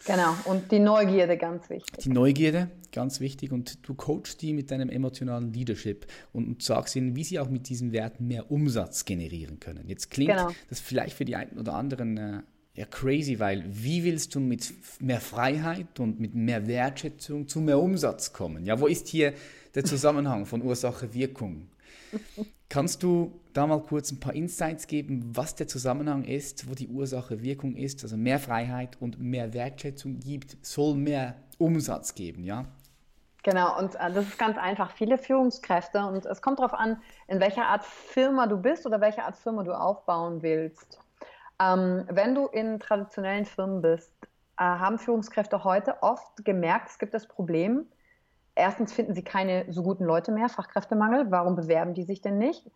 [0.07, 2.05] Genau, und die Neugierde ganz wichtig.
[2.05, 3.51] Die Neugierde, ganz wichtig.
[3.53, 7.69] Und du coachst die mit deinem emotionalen Leadership und, sagst ihnen, wie sie auch mit
[7.69, 9.89] diesen Werten mehr Umsatz generieren können.
[9.89, 10.51] Jetzt klingt Genau.
[10.69, 12.43] das vielleicht für die einen oder anderen äh,
[12.75, 17.81] ja crazy, weil wie willst du mit mehr Freiheit und mit mehr Wertschätzung zu mehr
[17.81, 18.65] Umsatz kommen?
[18.67, 19.33] Ja, wo ist hier
[19.75, 21.69] der Zusammenhang von Ursache-Wirkung?
[22.69, 26.89] Kannst du da mal kurz ein paar Insights geben, was der Zusammenhang ist, wo die
[26.89, 28.03] Ursache-Wirkung ist?
[28.03, 32.67] Also mehr Freiheit und mehr Wertschätzung gibt, soll mehr Umsatz geben, ja?
[33.45, 34.91] Genau, und äh, das ist ganz einfach.
[34.91, 39.23] Viele Führungskräfte, und es kommt darauf an, in welcher Art Firma du bist oder welche
[39.23, 40.99] Art Firma du aufbauen willst.
[41.63, 44.13] Ähm, wenn du in traditionellen Firmen bist,
[44.59, 47.87] äh, haben Führungskräfte heute oft gemerkt, es gibt das Problem,
[48.57, 51.31] erstens finden sie keine so guten Leute mehr, Fachkräftemangel.
[51.31, 52.67] Warum bewerben die sich denn nicht?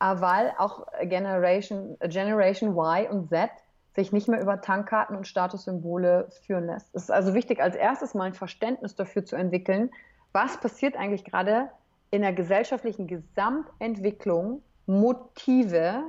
[0.00, 3.50] Äh, weil auch Generation, Generation Y und Z
[3.94, 6.94] sich nicht mehr über Tankkarten und Statussymbole führen lässt.
[6.94, 9.90] Es ist also wichtig, als erstes mal ein Verständnis dafür zu entwickeln,
[10.32, 11.68] was passiert eigentlich gerade
[12.10, 16.04] in der gesellschaftlichen Gesamtentwicklung, Motive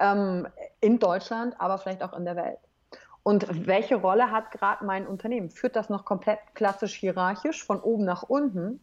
[0.00, 0.46] ähm,
[0.80, 2.58] in Deutschland, aber vielleicht auch in der Welt.
[3.24, 5.50] Und welche Rolle hat gerade mein Unternehmen?
[5.50, 8.80] Führt das noch komplett klassisch hierarchisch von oben nach unten?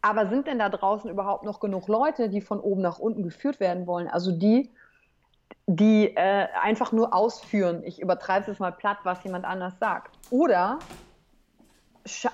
[0.00, 3.60] Aber sind denn da draußen überhaupt noch genug Leute, die von oben nach unten geführt
[3.60, 4.08] werden wollen?
[4.08, 4.72] Also die
[5.66, 7.82] die äh, einfach nur ausführen.
[7.84, 10.18] Ich übertreibe es mal platt, was jemand anders sagt.
[10.30, 10.78] Oder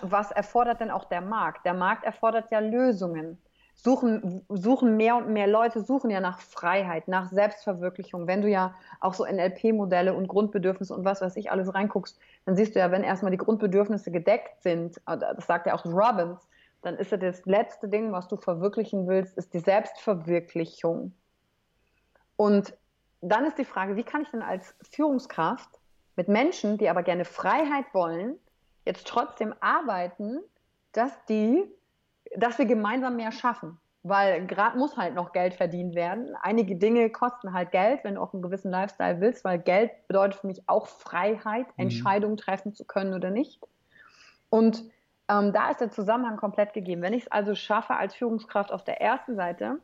[0.03, 1.67] was erfordert denn auch der Markt?
[1.67, 3.39] Der Markt erfordert ja Lösungen.
[3.77, 8.27] Suchen, suchen mehr und mehr Leute suchen ja nach Freiheit, nach Selbstverwirklichung.
[8.27, 12.57] Wenn du ja auch so NLP-Modelle und Grundbedürfnisse und was weiß ich alles reinguckst, dann
[12.57, 16.41] siehst du ja, wenn erstmal die Grundbedürfnisse gedeckt sind, äh, das sagt ja auch Robbins,
[16.83, 21.13] dann ist ja das letzte Ding, was du verwirklichen willst, ist die Selbstverwirklichung.
[22.37, 22.75] Und
[23.21, 25.69] dann ist die Frage, wie kann ich denn als Führungskraft
[26.17, 28.37] mit Menschen, die aber gerne Freiheit wollen,
[28.85, 30.41] jetzt trotzdem arbeiten,
[30.93, 31.65] dass die,
[32.37, 33.79] dass wir gemeinsam mehr schaffen.
[34.03, 36.37] Weil gerade muss halt noch Geld verdient werden.
[36.43, 40.41] Einige Dinge kosten halt Geld, wenn du auch einen gewissen Lifestyle willst, weil Geld bedeutet
[40.41, 41.85] für mich auch Freiheit, mhm.
[41.85, 43.63] Entscheidungen treffen zu können oder nicht.
[44.51, 44.85] Und
[45.29, 47.01] ähm, da ist der Zusammenhang komplett gegeben.
[47.01, 49.79] Wenn ich es also schaffe, als Führungskraft auf der ersten Seite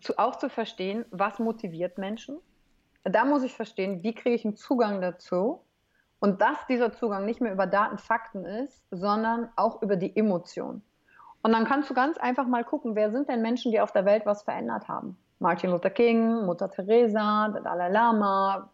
[0.00, 2.38] zu, auch zu verstehen, was motiviert Menschen,
[3.04, 5.60] da muss ich verstehen, wie kriege ich einen Zugang dazu
[6.20, 10.82] und dass dieser Zugang nicht mehr über Daten, Fakten ist, sondern auch über die Emotion.
[11.42, 14.04] Und dann kannst du ganz einfach mal gucken, wer sind denn Menschen, die auf der
[14.04, 15.16] Welt was verändert haben?
[15.38, 18.70] Martin Luther King, Mutter Teresa, der Dalai Lama,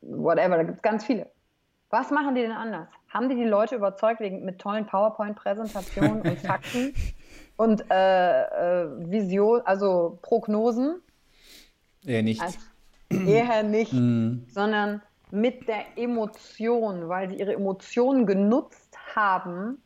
[0.00, 1.28] whatever, da gibt es ganz viele.
[1.90, 2.88] Was machen die denn anders?
[3.08, 6.94] Haben die die Leute überzeugt wegen, mit tollen PowerPoint-Präsentationen und Fakten
[7.56, 11.00] und äh, äh, Vision, also Prognosen?
[12.04, 12.42] Eher nicht.
[12.42, 12.58] Also,
[13.10, 14.46] eher nicht, mm.
[14.48, 19.82] sondern mit der Emotion, weil sie ihre Emotionen genutzt haben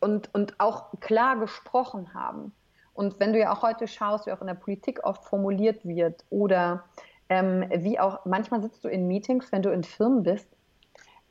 [0.00, 2.52] und, und auch klar gesprochen haben.
[2.92, 6.24] Und wenn du ja auch heute schaust, wie auch in der Politik oft formuliert wird
[6.30, 6.84] oder
[7.28, 10.48] ähm, wie auch, manchmal sitzt du in Meetings, wenn du in Firmen bist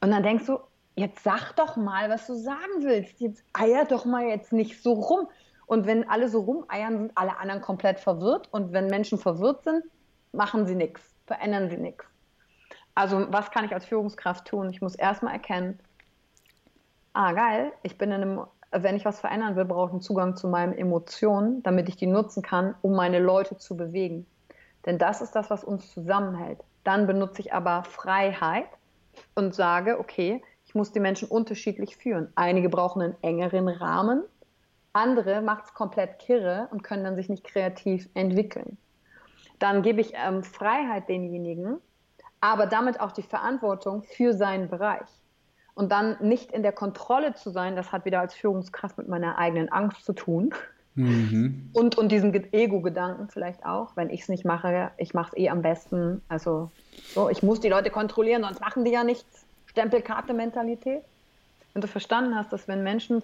[0.01, 0.59] und dann denkst du,
[0.95, 3.19] jetzt sag doch mal, was du sagen willst.
[3.19, 5.27] Jetzt eier doch mal jetzt nicht so rum.
[5.65, 8.47] Und wenn alle so rumeiern, sind alle anderen komplett verwirrt.
[8.51, 9.83] Und wenn Menschen verwirrt sind,
[10.31, 12.05] machen sie nichts, verändern sie nichts.
[12.97, 14.71] Also was kann ich als Führungskraft tun?
[14.71, 15.77] Ich muss erstmal erkennen,
[17.13, 18.41] ah geil, ich bin in einem,
[18.71, 22.07] wenn ich was verändern will, brauche ich einen Zugang zu meinen Emotionen, damit ich die
[22.07, 24.25] nutzen kann, um meine Leute zu bewegen.
[24.87, 26.57] Denn das ist das, was uns zusammenhält.
[26.83, 28.65] Dann benutze ich aber Freiheit
[29.35, 32.31] und sage, okay, ich muss die Menschen unterschiedlich führen.
[32.33, 34.23] Einige brauchen einen engeren Rahmen,
[34.93, 38.79] andere macht es komplett kirre und können dann sich nicht kreativ entwickeln.
[39.59, 41.79] Dann gebe ich ähm, Freiheit denjenigen,
[42.41, 45.07] aber damit auch die Verantwortung für seinen Bereich.
[45.73, 49.37] Und dann nicht in der Kontrolle zu sein, das hat wieder als Führungskraft mit meiner
[49.37, 50.53] eigenen Angst zu tun.
[50.95, 51.69] Mhm.
[51.73, 55.49] Und, und diesem Ego-Gedanken vielleicht auch, wenn ich es nicht mache, ich mache es eh
[55.49, 56.23] am besten.
[56.27, 56.71] Also
[57.13, 59.45] so, ich muss die Leute kontrollieren, sonst machen die ja nichts.
[59.67, 61.03] Stempelkarte-Mentalität.
[61.73, 63.21] Wenn du verstanden hast, dass wenn Menschen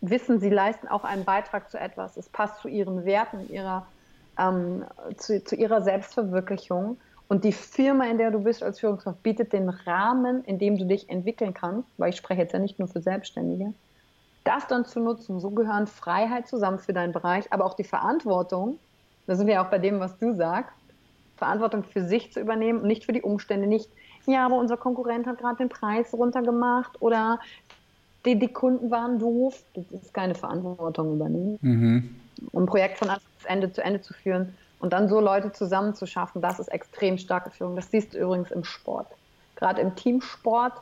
[0.00, 3.84] wissen, sie leisten auch einen Beitrag zu etwas, es passt zu ihren Werten, ihrer,
[4.38, 4.84] ähm,
[5.16, 6.98] zu, zu ihrer Selbstverwirklichung
[7.28, 10.84] und die Firma, in der du bist als Führungskraft, bietet den Rahmen, in dem du
[10.84, 13.72] dich entwickeln kannst, weil ich spreche jetzt ja nicht nur für Selbstständige,
[14.44, 15.40] das dann zu nutzen.
[15.40, 18.78] So gehören Freiheit zusammen für deinen Bereich, aber auch die Verantwortung,
[19.26, 20.74] da sind wir auch bei dem, was du sagst,
[21.36, 23.88] Verantwortung für sich zu übernehmen und nicht für die Umstände, nicht,
[24.26, 27.40] ja, aber unser Konkurrent hat gerade den Preis runtergemacht oder
[28.24, 29.62] die, die, Kunden waren doof.
[29.74, 31.58] Das ist keine Verantwortung übernehmen.
[31.60, 32.16] Mhm.
[32.52, 34.54] Um ein Projekt von Anfang bis Ende zu Ende zu führen
[34.84, 37.74] und dann so Leute zusammenzuschaffen, das ist extrem starke Führung.
[37.74, 39.06] Das siehst du übrigens im Sport.
[39.56, 40.74] Gerade im Teamsport,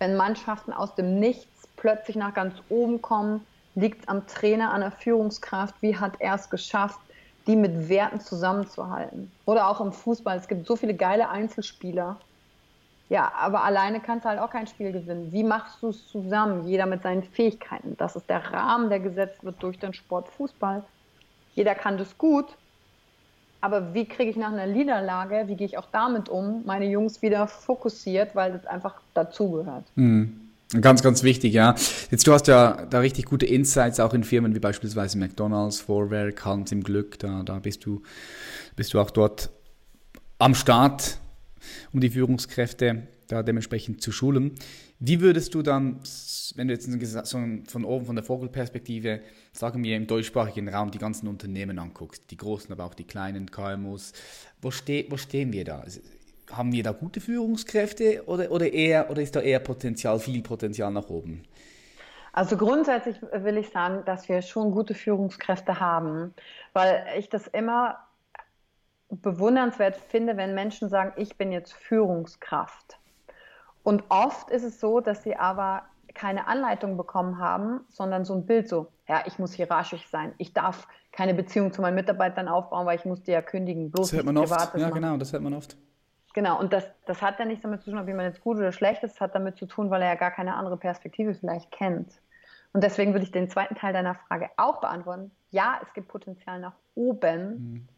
[0.00, 4.80] wenn Mannschaften aus dem Nichts plötzlich nach ganz oben kommen, liegt es am Trainer, an
[4.80, 6.98] der Führungskraft, wie hat er es geschafft,
[7.46, 9.30] die mit Werten zusammenzuhalten.
[9.46, 12.16] Oder auch im Fußball, es gibt so viele geile Einzelspieler.
[13.08, 15.30] Ja, aber alleine kannst du halt auch kein Spiel gewinnen.
[15.30, 16.66] Wie machst du es zusammen?
[16.66, 17.96] Jeder mit seinen Fähigkeiten.
[17.98, 20.82] Das ist der Rahmen, der gesetzt wird durch den Sport Fußball.
[21.54, 22.46] Jeder kann das gut,
[23.60, 27.22] aber wie kriege ich nach einer Niederlage, wie gehe ich auch damit um, meine Jungs
[27.22, 29.84] wieder fokussiert, weil das einfach dazugehört.
[29.94, 30.40] Mhm.
[30.82, 31.74] Ganz, ganz wichtig, ja.
[32.10, 36.44] Jetzt, du hast ja da richtig gute Insights auch in Firmen wie beispielsweise McDonalds, Vorwerk,
[36.44, 38.02] Hans im Glück, da, da bist du,
[38.76, 39.48] bist du auch dort
[40.38, 41.18] am Start,
[41.94, 44.52] um die Führungskräfte da dementsprechend zu schulen.
[45.00, 46.00] Wie würdest du dann,
[46.56, 46.88] wenn du jetzt
[47.70, 49.20] von oben, von der Vogelperspektive,
[49.52, 53.48] sagen wir im deutschsprachigen Raum, die ganzen Unternehmen anguckst, die großen, aber auch die kleinen
[53.48, 54.12] KMUs,
[54.60, 55.84] wo, ste wo stehen wir da?
[56.50, 60.90] Haben wir da gute Führungskräfte oder, oder, eher, oder ist da eher Potenzial, viel Potenzial
[60.90, 61.44] nach oben?
[62.32, 66.34] Also grundsätzlich will ich sagen, dass wir schon gute Führungskräfte haben,
[66.72, 67.98] weil ich das immer
[69.10, 72.98] bewundernswert finde, wenn Menschen sagen, ich bin jetzt Führungskraft.
[73.88, 78.44] Und oft ist es so, dass sie aber keine Anleitung bekommen haben, sondern so ein
[78.44, 82.84] Bild so, ja, ich muss hierarchisch sein, ich darf keine Beziehung zu meinen Mitarbeitern aufbauen,
[82.84, 84.50] weil ich muss die ja kündigen, bloß das hört man oft.
[84.50, 84.92] Ja, machen.
[84.92, 85.78] genau, das hört man oft.
[86.34, 88.72] Genau, und das, das hat ja nichts damit zu tun, ob jemand jetzt gut oder
[88.72, 91.70] schlecht ist, das hat damit zu tun, weil er ja gar keine andere Perspektive vielleicht
[91.70, 92.12] kennt.
[92.74, 95.30] Und deswegen würde ich den zweiten Teil deiner Frage auch beantworten.
[95.48, 97.48] Ja, es gibt Potenzial nach oben.
[97.48, 97.88] Mhm.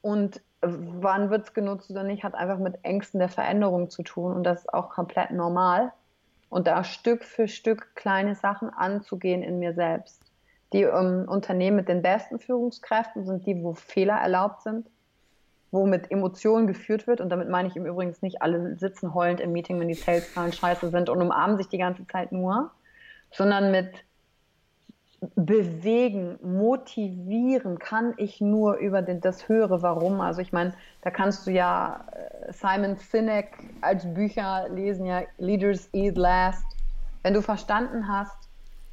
[0.00, 4.32] Und wann wird es genutzt oder nicht, hat einfach mit Ängsten der Veränderung zu tun.
[4.32, 5.92] Und das ist auch komplett normal.
[6.48, 10.22] Und da Stück für Stück kleine Sachen anzugehen in mir selbst.
[10.72, 14.88] Die ähm, Unternehmen mit den besten Führungskräften sind die, wo Fehler erlaubt sind
[15.76, 17.20] wo mit Emotionen geführt wird.
[17.20, 20.52] Und damit meine ich im Übrigen nicht, alle sitzen heulend im Meeting, wenn die Saleszahlen
[20.52, 22.70] scheiße sind und umarmen sich die ganze Zeit nur,
[23.30, 23.90] sondern mit
[25.34, 30.20] bewegen, motivieren kann ich nur über den, das höhere Warum.
[30.20, 33.48] Also ich meine, da kannst du ja äh, Simon Sinek
[33.80, 36.64] als Bücher lesen, ja Leaders Eat Last.
[37.22, 38.48] Wenn du verstanden hast,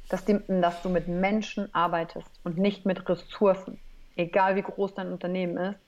[0.08, 3.78] dass, die, dass du mit Menschen arbeitest und nicht mit Ressourcen,
[4.16, 5.80] egal wie groß dein Unternehmen ist,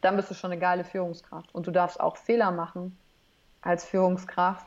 [0.00, 1.54] dann bist du schon eine geile Führungskraft.
[1.54, 2.96] Und du darfst auch Fehler machen
[3.60, 4.66] als Führungskraft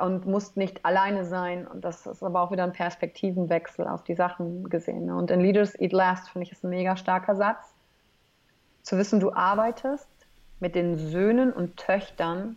[0.00, 1.66] und musst nicht alleine sein.
[1.66, 5.06] Und das ist aber auch wieder ein Perspektivenwechsel auf die Sachen gesehen.
[5.06, 5.16] Ne?
[5.16, 7.74] Und in Leaders Eat Last finde ich ist ein mega starker Satz.
[8.82, 10.08] Zu wissen, du arbeitest
[10.60, 12.56] mit den Söhnen und Töchtern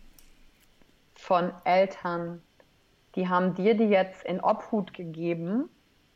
[1.15, 2.41] von Eltern,
[3.15, 5.69] die haben dir die jetzt in Obhut gegeben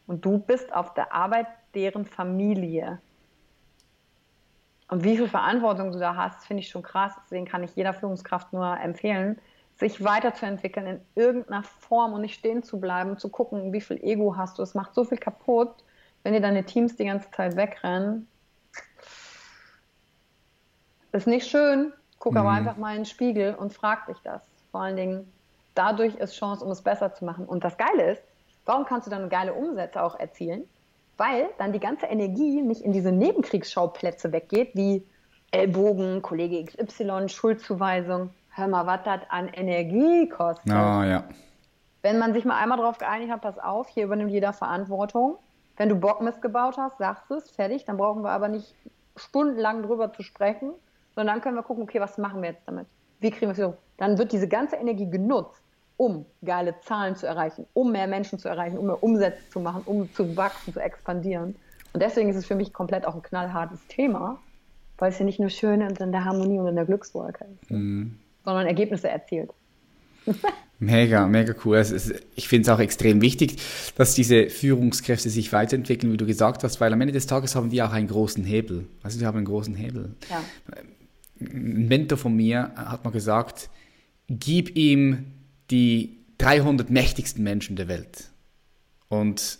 [0.07, 3.01] und du bist auf der Arbeit deren Familie.
[4.89, 7.13] Und wie viel Verantwortung du da hast, finde ich schon krass.
[7.23, 9.39] Deswegen kann ich jeder Führungskraft nur empfehlen,
[9.75, 14.37] sich weiterzuentwickeln in irgendeiner Form und nicht stehen zu bleiben, zu gucken, wie viel Ego
[14.37, 14.63] hast du.
[14.63, 15.73] Es macht so viel kaputt,
[16.23, 18.27] wenn dir deine Teams die ganze Zeit wegrennen.
[21.11, 21.93] Ist nicht schön.
[22.19, 22.39] Guck mhm.
[22.39, 24.41] aber einfach mal in den Spiegel und frag dich das.
[24.71, 25.33] Vor allen Dingen,
[25.75, 27.45] dadurch ist Chance, um es besser zu machen.
[27.45, 28.21] Und das Geile ist,
[28.65, 30.67] warum kannst du dann geile Umsätze auch erzielen?
[31.17, 35.03] weil dann die ganze Energie nicht in diese Nebenkriegsschauplätze weggeht, wie
[35.51, 38.31] Ellbogen, Kollege XY, Schuldzuweisung.
[38.55, 40.71] Hör mal, was das an Energie kostet.
[40.71, 41.23] Oh, ja.
[42.01, 45.37] Wenn man sich mal einmal darauf geeinigt hat, pass auf, hier übernimmt jeder Verantwortung.
[45.77, 47.85] Wenn du Bock missgebaut hast, sagst du es, fertig.
[47.85, 48.75] Dann brauchen wir aber nicht
[49.15, 50.71] stundenlang drüber zu sprechen,
[51.15, 52.87] sondern dann können wir gucken, okay, was machen wir jetzt damit?
[53.19, 53.77] Wie kriegen wir es so?
[53.97, 55.63] Dann wird diese ganze Energie genutzt
[55.97, 59.83] um geile Zahlen zu erreichen, um mehr Menschen zu erreichen, um mehr Umsätze zu machen,
[59.85, 61.55] um zu wachsen, zu expandieren.
[61.93, 64.39] Und deswegen ist es für mich komplett auch ein knallhartes Thema,
[64.97, 67.71] weil es ja nicht nur schön und in der Harmonie und in der Glückswolke ist,
[67.71, 68.17] mhm.
[68.43, 69.51] Sondern Ergebnisse erzielt.
[70.79, 71.77] Mega, mega cool.
[71.77, 73.57] Ist, ich finde es auch extrem wichtig,
[73.95, 77.69] dass diese Führungskräfte sich weiterentwickeln, wie du gesagt hast, weil am Ende des Tages haben
[77.69, 78.85] die auch einen großen Hebel.
[79.01, 80.15] Also die haben einen großen Hebel.
[80.29, 80.43] Ja.
[81.39, 83.69] Ein Mentor von mir hat mal gesagt,
[84.27, 85.25] gib ihm
[85.71, 88.29] die 300 mächtigsten Menschen der Welt.
[89.07, 89.59] Und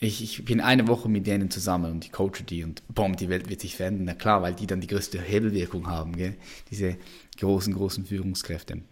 [0.00, 3.28] ich, ich, bin eine Woche mit denen zusammen und ich coache die und boom, die
[3.28, 4.04] Welt wird sich verändern.
[4.04, 6.36] Na klar, weil die dann die größte Hebelwirkung haben, gell?
[6.70, 6.96] diese
[7.38, 8.82] großen, großen Führungskräfte.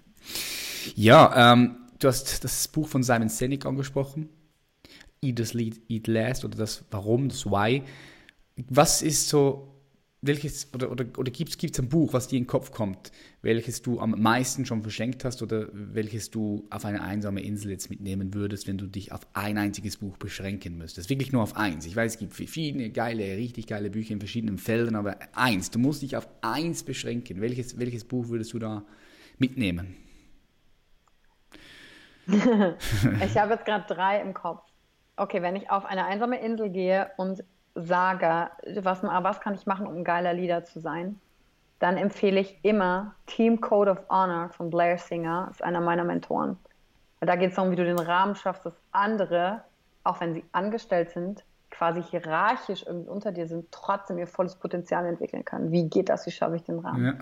[0.97, 4.29] Ja, ähm, du hast das Buch von Simon Sinek angesprochen.
[5.23, 7.83] Eat, this lead, eat last oder das Warum, das Why.
[8.69, 9.76] Was ist so
[10.23, 13.12] welches, oder, oder, oder gibt es ein Buch, was dir in den Kopf kommt,
[13.43, 17.91] welches du am meisten schon verschenkt hast oder welches du auf eine einsame Insel jetzt
[17.91, 21.11] mitnehmen würdest, wenn du dich auf ein einziges Buch beschränken müsstest?
[21.11, 21.87] Wirklich nur auf eins.
[21.87, 25.71] Ich weiß, es gibt viele geile, richtig geile Bücher in verschiedenen Feldern, aber eins.
[25.71, 27.41] Du musst dich auf eins beschränken.
[27.41, 28.85] Welches, welches Buch würdest du da
[29.39, 29.97] mitnehmen?
[32.27, 34.62] ich habe jetzt gerade drei im Kopf.
[35.17, 37.45] Okay, wenn ich auf eine einsame Insel gehe und
[37.77, 38.51] sage,
[38.81, 41.20] was, was kann ich machen, um ein geiler Leader zu sein,
[41.79, 46.57] dann empfehle ich immer Team Code of Honor von Blair Singer, ist einer meiner Mentoren.
[47.20, 49.62] Da geht es darum, wie du den Rahmen schaffst, dass andere,
[50.05, 55.05] auch wenn sie angestellt sind, quasi hierarchisch irgendwie unter dir sind, trotzdem ihr volles Potenzial
[55.05, 55.70] entwickeln können.
[55.70, 56.27] Wie geht das?
[56.27, 57.18] Wie schaffe ich den Rahmen?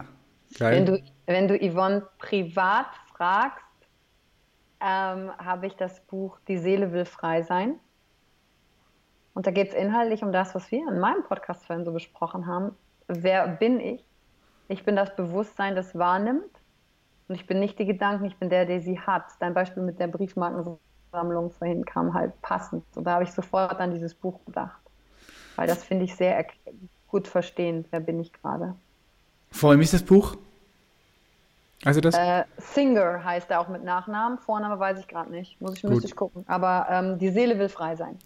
[0.59, 2.87] Ja, wenn, du, wenn du Yvonne privat
[3.17, 3.65] fragst,
[4.81, 7.81] ähm, habe ich das Buch Die Seele will frei sein
[9.35, 12.47] und da geht es inhaltlich um das, was wir in meinem Podcast vorhin so besprochen
[12.47, 12.75] haben.
[13.09, 14.05] Wer bin ich?
[14.69, 16.45] Ich bin das Bewusstsein, das wahrnimmt.
[17.29, 19.25] Und ich bin nicht die Gedanken, ich bin der, der sie hat.
[19.41, 22.85] Dein Beispiel mit der Briefmarkensammlung vorhin kam halt passend.
[22.95, 24.81] Und da habe ich sofort an dieses Buch gedacht.
[25.57, 26.47] Weil das finde ich sehr
[27.09, 27.85] gut verstehen.
[27.91, 28.75] Wer bin ich gerade?
[29.51, 30.37] Vor allem ist das Buch?
[31.85, 32.15] Also das?
[32.15, 34.39] Äh, Singer heißt er auch mit Nachnamen.
[34.39, 35.61] Vorname weiß ich gerade nicht.
[35.61, 36.45] Muss ich, müsste ich gucken.
[36.47, 38.19] Aber ähm, die Seele will frei sein.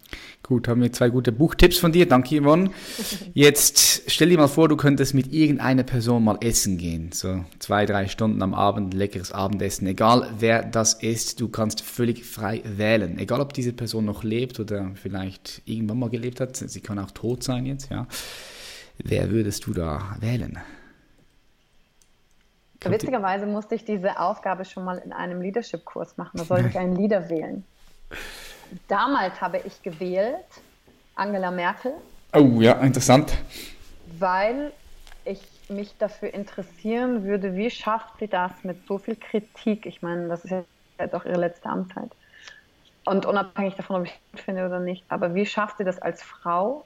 [0.43, 2.07] Gut, haben wir zwei gute Buchtipps von dir.
[2.07, 2.71] Danke, Yvonne.
[3.33, 7.11] Jetzt stell dir mal vor, du könntest mit irgendeiner Person mal essen gehen.
[7.11, 9.87] So zwei, drei Stunden am Abend, leckeres Abendessen.
[9.87, 13.19] Egal wer das ist, du kannst völlig frei wählen.
[13.19, 16.55] Egal ob diese Person noch lebt oder vielleicht irgendwann mal gelebt hat.
[16.55, 18.07] Sie kann auch tot sein jetzt, ja.
[18.97, 20.59] Wer würdest du da wählen?
[22.83, 26.37] Witzigerweise musste ich diese Aufgabe schon mal in einem Leadership-Kurs machen.
[26.37, 27.65] Da sollte ich einen Leader wählen.
[28.87, 30.45] Damals habe ich gewählt
[31.15, 31.93] Angela Merkel.
[32.33, 33.33] Oh ja, interessant.
[34.17, 34.71] Weil
[35.25, 39.85] ich mich dafür interessieren würde, wie schafft sie das mit so viel Kritik?
[39.85, 42.11] Ich meine, das ist ja doch ihre letzte Amtszeit.
[43.05, 46.21] Und unabhängig davon, ob ich es finde oder nicht, aber wie schafft sie das als
[46.21, 46.85] Frau,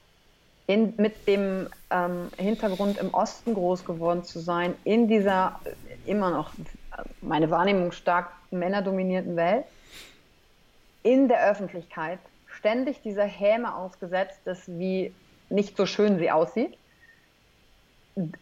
[0.68, 5.59] in, mit dem ähm, Hintergrund im Osten groß geworden zu sein, in dieser
[6.05, 6.51] immer noch,
[7.22, 9.66] meine Wahrnehmung stark männerdominierten Welt,
[11.03, 15.14] in der Öffentlichkeit ständig dieser Häme ausgesetzt ist, wie
[15.49, 16.78] nicht so schön sie aussieht,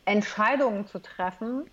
[0.05, 1.65] Entscheidungen zu treffen,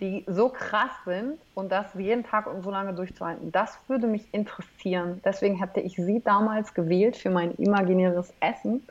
[0.00, 3.52] die so krass sind und das jeden Tag und so lange durchzuhalten.
[3.52, 5.20] Das würde mich interessieren.
[5.24, 8.86] Deswegen hätte ich sie damals gewählt für mein imaginäres Essen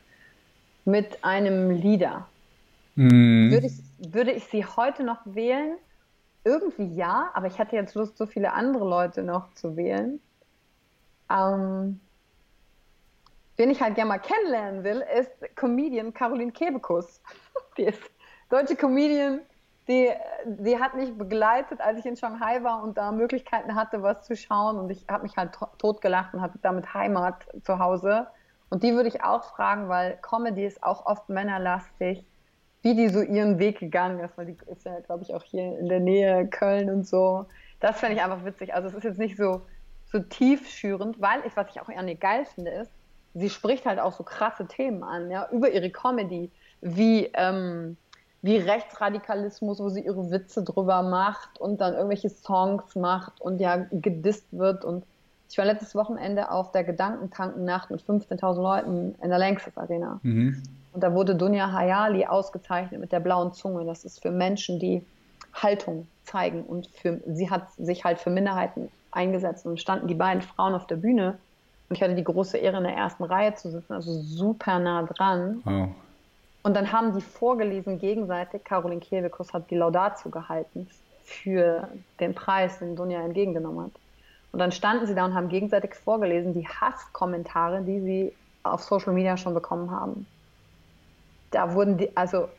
[0.88, 2.28] mit einem Leader.
[2.96, 3.52] Mm.
[3.52, 5.76] Würde, ich, würde ich sie heute noch wählen?
[6.46, 10.22] Irgendwie ja, aber ich hatte jetzt Lust, so viele andere Leute noch zu wählen.
[11.30, 12.00] Ähm,
[13.58, 17.22] wen ich halt gerne mal kennenlernen will, ist Comedian Caroline Kebekus.
[17.78, 18.02] Die ist
[18.50, 19.42] deutsche Comedian,
[19.90, 20.10] die,
[20.46, 24.36] die hat mich begleitet, als ich in Shanghai war und da Möglichkeiten hatte, was zu
[24.36, 24.78] schauen.
[24.78, 28.28] Und ich habe mich halt totgelacht und hatte damit Heimat zu Hause.
[28.70, 32.26] Und die würde ich auch fragen, weil Comedy ist auch oft männerlastig,
[32.82, 35.78] wie die so ihren Weg gegangen ist, weil die ist ja, glaube ich, auch hier
[35.80, 37.46] in der Nähe Köln und so.
[37.80, 38.74] Das fände ich einfach witzig.
[38.74, 39.62] Also es ist jetzt nicht so,
[40.12, 42.92] so tiefschürend, weil ich, was ich auch an ihr geil finde, ist,
[43.34, 46.52] sie spricht halt auch so krasse Themen an, ja, über ihre Comedy,
[46.82, 47.98] wie, ähm,
[48.42, 53.86] wie Rechtsradikalismus, wo sie ihre Witze drüber macht und dann irgendwelche Songs macht und ja
[53.92, 55.04] gedisst wird und
[55.50, 60.20] ich war letztes Wochenende auf der Gedankentanken-Nacht mit 15.000 Leuten in der Lanxess Arena.
[60.24, 60.62] Mhm.
[60.94, 63.86] Und da wurde Dunja Hayali ausgezeichnet mit der blauen Zunge.
[63.86, 65.04] Das ist für Menschen, die
[65.54, 66.64] Haltung zeigen.
[66.64, 69.66] Und für, sie hat sich halt für Minderheiten eingesetzt.
[69.66, 71.38] Und standen die beiden Frauen auf der Bühne.
[71.90, 75.04] Und ich hatte die große Ehre, in der ersten Reihe zu sitzen, also super nah
[75.04, 75.62] dran.
[75.64, 75.90] Wow.
[76.64, 78.64] Und dann haben die vorgelesen gegenseitig.
[78.66, 80.88] Caroline Kebekus hat die Laudatio gehalten
[81.24, 81.88] für
[82.20, 83.92] den Preis, den Dunja entgegengenommen hat.
[84.52, 88.34] Und dann standen sie da und haben gegenseitig vorgelesen die Hasskommentare, die sie
[88.64, 90.26] auf Social Media schon bekommen haben.
[91.52, 92.50] Da wurden die, also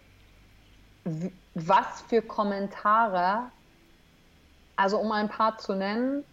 [1.54, 3.50] was für Kommentare,
[4.76, 6.24] also um ein paar zu nennen,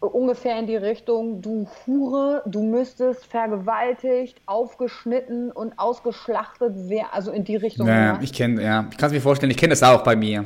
[0.00, 7.44] ungefähr in die Richtung, du Hure, du müsstest vergewaltigt, aufgeschnitten und ausgeschlachtet werden, also in
[7.44, 7.88] die Richtung.
[7.88, 10.44] Ja, ich kenne, ja, ich kann es mir vorstellen, ich kenne das auch bei mir.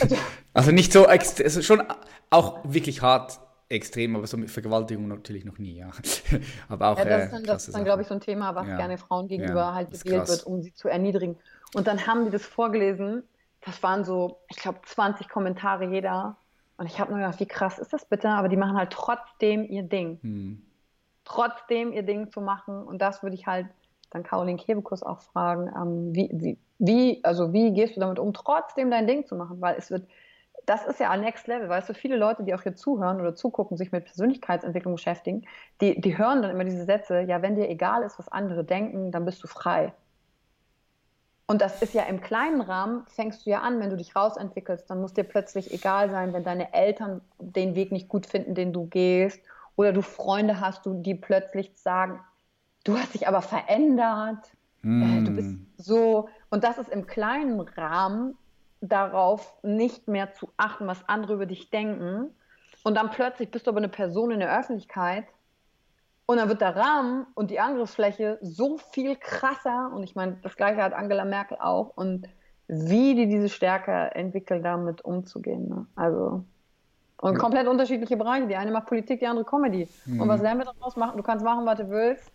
[0.00, 0.16] Also,
[0.52, 1.06] also nicht so,
[1.62, 1.82] schon
[2.30, 5.90] auch wirklich hart extrem, aber so mit Vergewaltigung natürlich noch nie, ja.
[6.68, 8.76] aber auch, ja, das ist dann, das dann glaube ich, so ein Thema, was ja.
[8.76, 11.36] gerne Frauen gegenüber ja, halt gewählt wird, um sie zu erniedrigen.
[11.74, 13.24] Und dann haben die das vorgelesen,
[13.60, 16.36] das waren so, ich glaube, 20 Kommentare jeder
[16.78, 18.28] und ich habe nur gedacht, wie krass ist das bitte?
[18.30, 20.18] Aber die machen halt trotzdem ihr Ding.
[20.22, 20.62] Hm.
[21.24, 22.84] Trotzdem ihr Ding zu machen.
[22.84, 23.66] Und das würde ich halt
[24.10, 28.32] dann Caroline Kebekus auch fragen, ähm, wie, wie, wie, also wie gehst du damit um,
[28.32, 29.60] trotzdem dein Ding zu machen?
[29.60, 30.06] Weil es wird,
[30.68, 33.34] das ist ja ein Next Level, weißt du, viele Leute, die auch hier zuhören oder
[33.34, 35.46] zugucken, sich mit Persönlichkeitsentwicklung beschäftigen,
[35.80, 39.10] die, die hören dann immer diese Sätze, ja, wenn dir egal ist, was andere denken,
[39.10, 39.92] dann bist du frei.
[41.46, 44.90] Und das ist ja im kleinen Rahmen, fängst du ja an, wenn du dich rausentwickelst,
[44.90, 48.74] dann muss dir plötzlich egal sein, wenn deine Eltern den Weg nicht gut finden, den
[48.74, 49.40] du gehst,
[49.76, 52.20] oder du Freunde hast, die plötzlich sagen,
[52.84, 54.50] du hast dich aber verändert,
[54.82, 55.24] mm.
[55.24, 56.28] du bist so.
[56.50, 58.36] Und das ist im kleinen Rahmen
[58.80, 62.34] darauf nicht mehr zu achten, was andere über dich denken.
[62.84, 65.24] Und dann plötzlich bist du aber eine Person in der Öffentlichkeit,
[66.30, 69.90] und dann wird der Rahmen und die Angriffsfläche so viel krasser.
[69.94, 71.96] Und ich meine, das gleiche hat Angela Merkel auch.
[71.96, 72.28] Und
[72.66, 75.70] wie die diese Stärke entwickelt, damit umzugehen.
[75.70, 75.86] Ne?
[75.96, 76.44] Also.
[77.22, 77.38] Und ja.
[77.38, 78.46] komplett unterschiedliche Bereiche.
[78.46, 79.88] Die eine macht Politik, die andere Comedy.
[80.04, 80.20] Mhm.
[80.20, 81.16] Und was lernen wir daraus machen?
[81.16, 82.30] Du kannst machen, was du willst.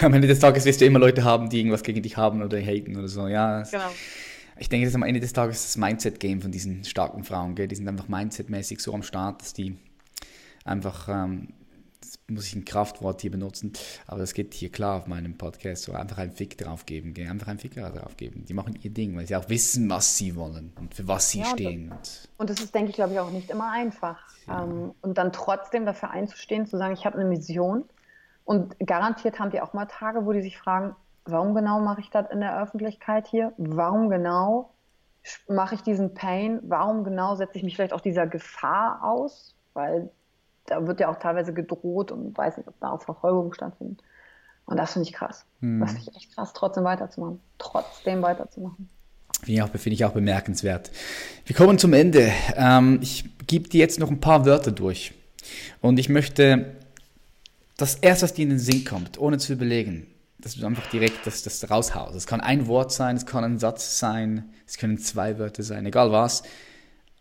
[0.00, 2.56] Am Ende des Tages wirst du immer Leute haben, die irgendwas gegen dich haben oder
[2.56, 3.28] haten oder so.
[3.28, 3.90] Ja, genau.
[4.60, 7.54] Ich denke, das ist am Ende des Tages das Mindset-Game von diesen starken Frauen.
[7.54, 7.66] Gell?
[7.66, 9.78] Die sind einfach mindsetmäßig so am Start, dass die
[10.64, 11.48] einfach ähm,
[12.28, 13.72] muss ich ein Kraftwort hier benutzen,
[14.06, 17.48] aber das geht hier klar auf meinem Podcast, so einfach einen Fick drauf geben, einfach
[17.48, 18.44] einen Ficker drauf geben.
[18.46, 21.40] Die machen ihr Ding, weil sie auch wissen, was sie wollen und für was sie
[21.40, 21.90] ja, stehen.
[21.90, 24.18] Und, und das ist, denke ich, glaube ich, auch nicht immer einfach.
[24.46, 24.64] Ja.
[24.64, 27.84] Ähm, und dann trotzdem dafür einzustehen, zu sagen, ich habe eine Mission
[28.44, 30.94] und garantiert haben die auch mal Tage, wo die sich fragen,
[31.30, 33.52] warum genau mache ich das in der Öffentlichkeit hier?
[33.56, 34.70] Warum genau
[35.48, 36.60] mache ich diesen Pain?
[36.62, 39.54] Warum genau setze ich mich vielleicht auch dieser Gefahr aus?
[39.74, 40.10] Weil
[40.66, 44.02] da wird ja auch teilweise gedroht und weiß nicht, ob da auch Verfolgung stattfindet.
[44.66, 45.44] Und das finde ich krass.
[45.60, 45.80] Hm.
[45.80, 47.40] Das finde ich echt krass, trotzdem weiterzumachen.
[47.58, 48.88] Trotzdem weiterzumachen.
[49.40, 50.90] Finde ich, auch, find ich auch bemerkenswert.
[51.44, 52.30] Wir kommen zum Ende.
[52.56, 55.14] Ähm, ich gebe dir jetzt noch ein paar Wörter durch.
[55.80, 56.76] Und ich möchte
[57.76, 60.06] das erste, was dir in den Sinn kommt, ohne zu überlegen,
[60.40, 62.14] dass du einfach direkt das, das raushaust.
[62.14, 65.86] Es kann ein Wort sein, es kann ein Satz sein, es können zwei Wörter sein,
[65.86, 66.42] egal was.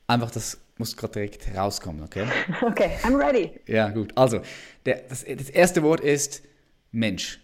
[0.08, 2.26] Einfach das muss gerade direkt rauskommen, okay?
[2.62, 3.60] Okay, I'm ready.
[3.68, 4.18] Ja, gut.
[4.18, 4.42] Also,
[4.86, 6.42] der, das, das erste Wort ist
[6.92, 7.42] Mensch.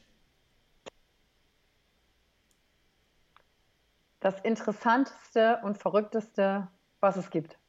[4.21, 6.67] Das interessanteste und verrückteste,
[6.99, 7.59] was es gibt.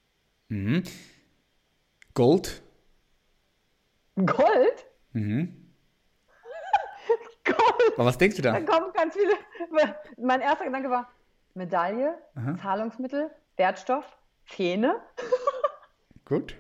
[0.49, 0.85] Mhm.
[2.15, 2.63] Gold.
[4.15, 4.87] Gold?
[5.13, 5.66] Mhm.
[7.47, 7.93] Gold.
[7.95, 8.53] Aber was denkst du da?
[8.53, 9.35] Da kommen ganz viele.
[10.19, 11.09] Mein erster Gedanke war
[11.55, 12.57] Medaille, Aha.
[12.61, 14.05] Zahlungsmittel, Wertstoff,
[14.49, 14.97] Zähne.
[16.25, 16.57] Gut.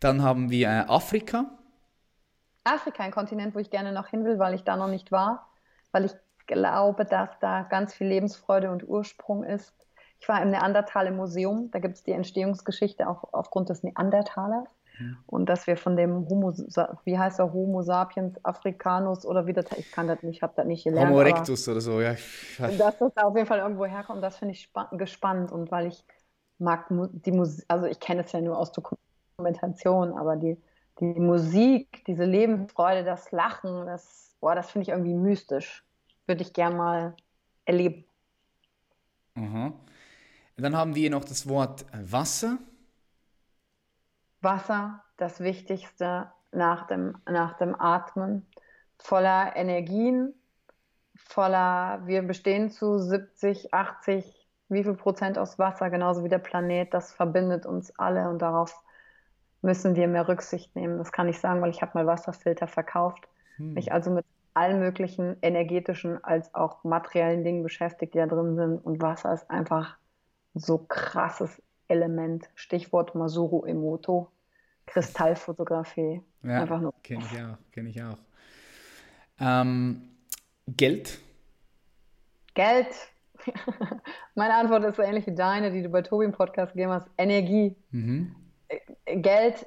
[0.00, 1.46] Dann haben wir äh, Afrika.
[2.64, 5.48] Afrika, ein Kontinent, wo ich gerne noch hin will, weil ich da noch nicht war,
[5.92, 6.12] weil ich
[6.46, 9.74] glaube, dass da ganz viel Lebensfreude und Ursprung ist.
[10.18, 14.68] Ich war im Neandertal im Museum, da gibt es die Entstehungsgeschichte auch aufgrund des Neandertalers.
[15.26, 16.52] Und dass wir von dem Homo,
[17.04, 20.66] wie heißt er, Homo sapiens africanus oder wie das, ich kann das nicht, habe das
[20.66, 21.10] nicht gelernt.
[21.10, 22.16] Homo erectus oder so, ja.
[22.58, 26.04] Dass das auf jeden Fall irgendwo herkommt, das finde ich gespannt und weil ich
[26.58, 30.56] mag die Musik, also ich kenne es ja nur aus Dokumentation, aber die,
[31.00, 35.84] die Musik, diese Lebensfreude, das Lachen, das, boah, das finde ich irgendwie mystisch.
[36.26, 37.14] Würde ich gern mal
[37.66, 38.04] erleben.
[39.34, 39.74] Mhm.
[40.56, 42.58] Dann haben wir noch das Wort Wasser.
[44.46, 48.46] Wasser, das Wichtigste nach dem, nach dem Atmen,
[48.96, 50.34] voller Energien,
[51.16, 56.94] voller, wir bestehen zu 70, 80 wie viel Prozent aus Wasser, genauso wie der Planet,
[56.94, 58.74] das verbindet uns alle und darauf
[59.62, 60.98] müssen wir mehr Rücksicht nehmen.
[60.98, 63.74] Das kann ich sagen, weil ich habe mal Wasserfilter verkauft, hm.
[63.74, 64.24] mich also mit
[64.54, 68.78] allen möglichen energetischen als auch materiellen Dingen beschäftigt, die da drin sind.
[68.78, 69.96] Und Wasser ist einfach
[70.54, 72.48] so krasses Element.
[72.54, 74.30] Stichwort Masuru Emoto,
[74.86, 76.22] Kristallfotografie.
[76.42, 76.94] Ja, einfach nur.
[77.02, 78.18] Kenne ich auch, kenne ich auch.
[79.40, 80.08] Ähm,
[80.66, 81.18] Geld?
[82.54, 82.94] Geld
[84.34, 87.08] Meine Antwort ist so ähnlich wie deine, die du bei Tobi im Podcast gegeben hast.
[87.18, 87.76] Energie.
[87.90, 88.34] Mhm.
[89.06, 89.66] Geld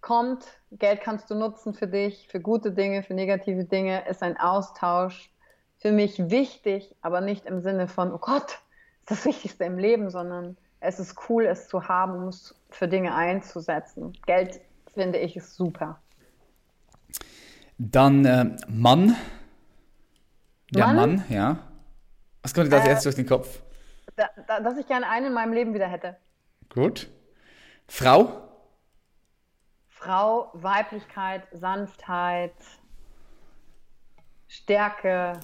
[0.00, 4.36] kommt, Geld kannst du nutzen für dich, für gute Dinge, für negative Dinge, ist ein
[4.36, 5.30] Austausch.
[5.78, 8.60] Für mich wichtig, aber nicht im Sinne von, oh Gott,
[9.00, 12.86] ist das Wichtigste im Leben, sondern es ist cool, es zu haben, um es für
[12.86, 14.12] Dinge einzusetzen.
[14.26, 14.60] Geld,
[14.94, 16.00] finde ich, ist super.
[17.78, 19.16] Dann äh, Mann.
[20.70, 21.58] Der Mann, Mann ja.
[22.42, 23.60] Was kommt dir das äh, erst durch den Kopf?
[24.14, 26.16] Da, da, dass ich gerne einen in meinem Leben wieder hätte.
[26.72, 27.08] Gut.
[27.88, 28.42] Frau?
[29.88, 32.54] Frau, Weiblichkeit, Sanftheit,
[34.46, 35.40] Stärke,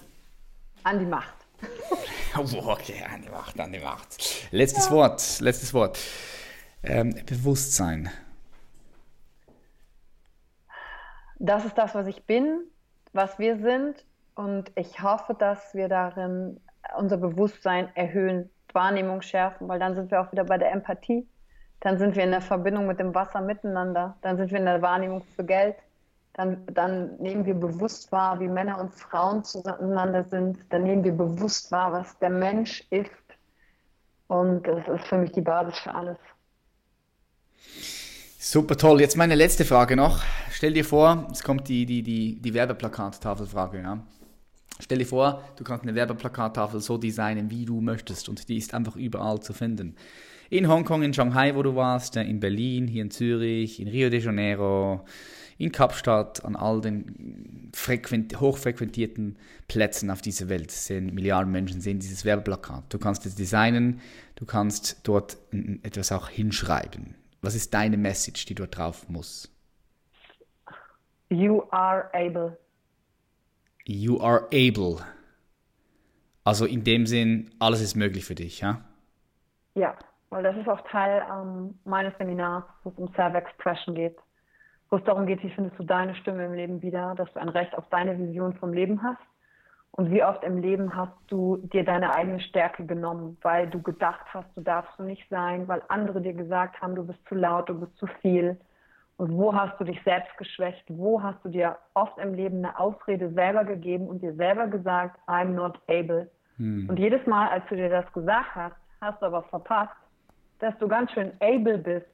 [0.85, 1.35] an die Macht.
[2.39, 4.51] oh, okay, an die Macht, an die Macht.
[4.51, 4.93] Letztes ja.
[4.93, 5.99] Wort, letztes Wort.
[6.83, 8.11] Ähm, Bewusstsein.
[11.39, 12.63] Das ist das, was ich bin,
[13.13, 14.05] was wir sind.
[14.35, 16.61] Und ich hoffe, dass wir darin
[16.97, 21.29] unser Bewusstsein erhöhen, Wahrnehmung schärfen, weil dann sind wir auch wieder bei der Empathie.
[21.81, 24.17] Dann sind wir in der Verbindung mit dem Wasser miteinander.
[24.23, 25.77] Dann sind wir in der Wahrnehmung für Geld.
[26.35, 30.59] Dann, dann nehmen wir bewusst wahr, wie Männer und Frauen zueinander sind.
[30.71, 33.11] Dann nehmen wir bewusst wahr, was der Mensch ist.
[34.29, 36.17] Und das ist für mich die Basis für alles.
[38.39, 39.01] Super toll.
[39.01, 40.23] Jetzt meine letzte Frage noch.
[40.51, 43.81] Stell dir vor, es kommt die, die, die, die Werbeplakat-Tafelfrage.
[43.83, 43.99] Ja?
[44.81, 48.75] Stell dir vor, du kannst eine Werbeplakattafel so designen, wie du möchtest und die ist
[48.75, 49.97] einfach überall zu finden.
[50.51, 54.21] In Hongkong, in Shanghai, wo du warst, in Berlin, hier in Zürich, in Rio de
[54.21, 55.05] Janeiro,
[55.59, 59.39] in Kapstadt, an all den hochfrequentierten
[59.69, 62.85] Plätzen auf dieser Welt sehen Milliarden Menschen sehen dieses Werbeplakat.
[62.93, 64.01] Du kannst es designen,
[64.37, 65.37] du kannst dort
[65.83, 67.15] etwas auch hinschreiben.
[67.41, 69.49] Was ist deine Message, die dort drauf muss?
[71.29, 72.59] You are able.
[73.85, 75.05] You are able.
[76.45, 78.85] Also in dem Sinn, alles ist möglich für dich, ja?
[79.75, 79.97] Ja,
[80.31, 84.17] weil das ist auch Teil ähm, meines Seminars, wo es um Self-Expression geht.
[84.93, 87.49] Wo es darum geht, wie findest du deine Stimme im Leben wieder, dass du ein
[87.49, 89.23] Recht auf deine Vision vom Leben hast.
[89.93, 94.27] Und wie oft im Leben hast du dir deine eigene Stärke genommen, weil du gedacht
[94.35, 97.71] hast, du darfst du nicht sein, weil andere dir gesagt haben, du bist zu laut,
[97.71, 98.61] du bist zu viel.
[99.17, 100.85] Und wo hast du dich selbst geschwächt?
[100.89, 105.19] Wo hast du dir oft im Leben eine Ausrede selber gegeben und dir selber gesagt,
[105.27, 106.31] I'm not able?
[106.59, 106.91] Hm.
[106.91, 109.97] Und jedes Mal, als du dir das gesagt hast, hast du aber verpasst,
[110.59, 112.12] dass du ganz schön able bist,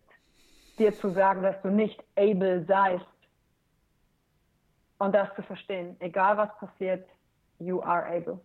[0.78, 3.04] dir zu sagen, dass du nicht able seist.
[4.98, 7.06] Und das zu verstehen, egal was passiert,
[7.58, 8.40] you are able.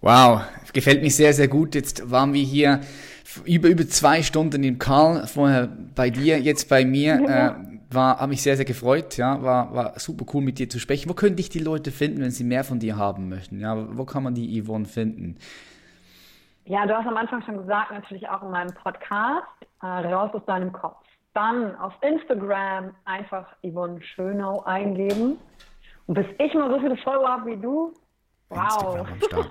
[0.00, 1.74] Wow, gefällt mir sehr, sehr gut.
[1.74, 2.80] Jetzt waren wir hier
[3.44, 7.20] über, über zwei Stunden im Karl, vorher bei dir, jetzt bei mir.
[7.20, 7.48] Ja.
[7.48, 10.80] Äh, war, habe mich sehr, sehr gefreut, ja, war, war super cool mit dir zu
[10.80, 11.08] sprechen.
[11.08, 13.60] Wo können dich die Leute finden, wenn sie mehr von dir haben möchten?
[13.60, 15.36] Ja, wo kann man die Yvonne finden?
[16.64, 19.46] Ja, du hast am Anfang schon gesagt, natürlich auch in meinem Podcast,
[19.82, 21.04] äh, raus aus deinem Kopf.
[21.34, 25.38] Dann auf Instagram einfach Yvonne Schönau eingeben.
[26.06, 27.92] Und bis ich mal so viele Follower habe wie du,
[28.48, 29.06] wow.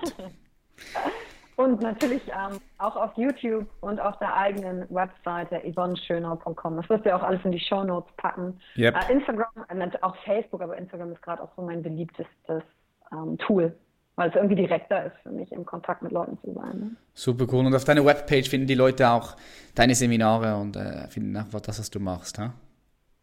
[1.56, 6.76] und natürlich ähm, auch auf YouTube und auf der eigenen Webseite yvonneschönau.com.
[6.76, 8.58] Das wirst du ja auch alles in die Show Notes packen.
[8.76, 8.96] Yep.
[8.96, 12.62] Äh, Instagram, äh, auch Facebook, aber Instagram ist gerade auch so mein beliebtestes
[13.12, 13.76] ähm, Tool
[14.16, 16.78] weil es irgendwie direkter ist für mich, im Kontakt mit Leuten zu sein.
[16.78, 16.96] Ne?
[17.14, 17.66] Super cool.
[17.66, 19.36] Und auf deiner Webpage finden die Leute auch
[19.74, 22.38] deine Seminare und äh, finden auch das, was du machst.
[22.38, 22.52] Ha?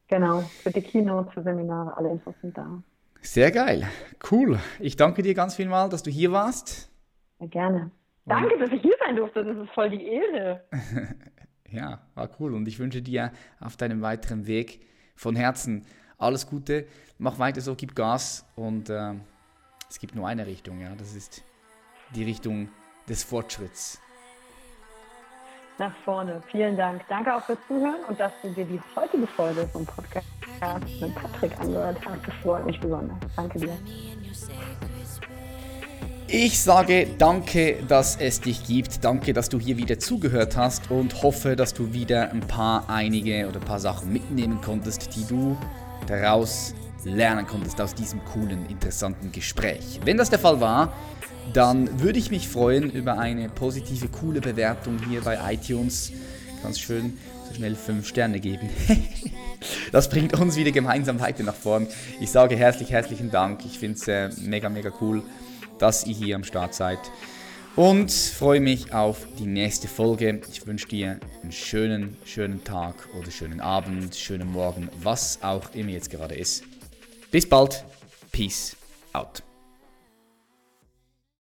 [0.08, 2.68] Genau, für die Keynotes, für Seminare, alle Infos sind da.
[3.22, 3.88] Sehr geil.
[4.32, 4.60] Cool.
[4.80, 6.92] Ich danke dir ganz vielmal, dass du hier warst.
[7.40, 7.92] Ja, gerne.
[8.26, 9.44] Danke, dass ich hier sein durfte.
[9.44, 10.64] Das ist voll die Ehre.
[11.70, 12.54] ja, war cool.
[12.54, 14.86] Und ich wünsche dir auf deinem weiteren Weg
[15.16, 15.86] von Herzen
[16.18, 16.86] alles Gute.
[17.18, 19.14] Mach weiter so, gib Gas und äh,
[19.94, 20.90] es gibt nur eine Richtung, ja.
[20.98, 21.44] Das ist
[22.16, 22.70] die Richtung
[23.08, 24.02] des Fortschritts.
[25.78, 26.42] Nach vorne.
[26.50, 27.04] Vielen Dank.
[27.10, 30.26] Danke auch fürs Zuhören und dass du dir die heutige Folge vom Podcast
[31.00, 32.28] mit Patrick angehört hast.
[32.28, 33.18] Das freut mich besonders.
[33.36, 33.78] Danke dir.
[36.28, 39.06] Ich sage danke, dass es dich gibt.
[39.06, 43.48] Danke, dass du hier wieder zugehört hast und hoffe, dass du wieder ein paar einige
[43.48, 45.56] oder ein paar Sachen mitnehmen konntest, die du
[46.08, 46.74] daraus
[47.06, 50.00] lernen konntest aus diesem coolen, interessanten Gespräch.
[50.04, 50.94] Wenn das der Fall war,
[51.52, 56.12] dann würde ich mich freuen über eine positive, coole Bewertung hier bei iTunes.
[56.62, 58.70] Ganz schön so schnell 5 Sterne geben.
[59.92, 61.88] das bringt uns wieder gemeinsam weiter nach vorn.
[62.20, 63.66] Ich sage herzlich, herzlichen Dank.
[63.66, 65.22] Ich finde es äh, mega, mega cool,
[65.80, 67.00] dass ihr hier am Start seid.
[67.76, 70.42] Und freue mich auf die nächste Folge.
[70.52, 75.90] Ich wünsche dir einen schönen, schönen Tag oder schönen Abend, schönen Morgen, was auch immer
[75.90, 76.64] jetzt gerade ist.
[77.34, 77.84] Bis bald.
[78.32, 78.78] Peace
[79.12, 79.42] out.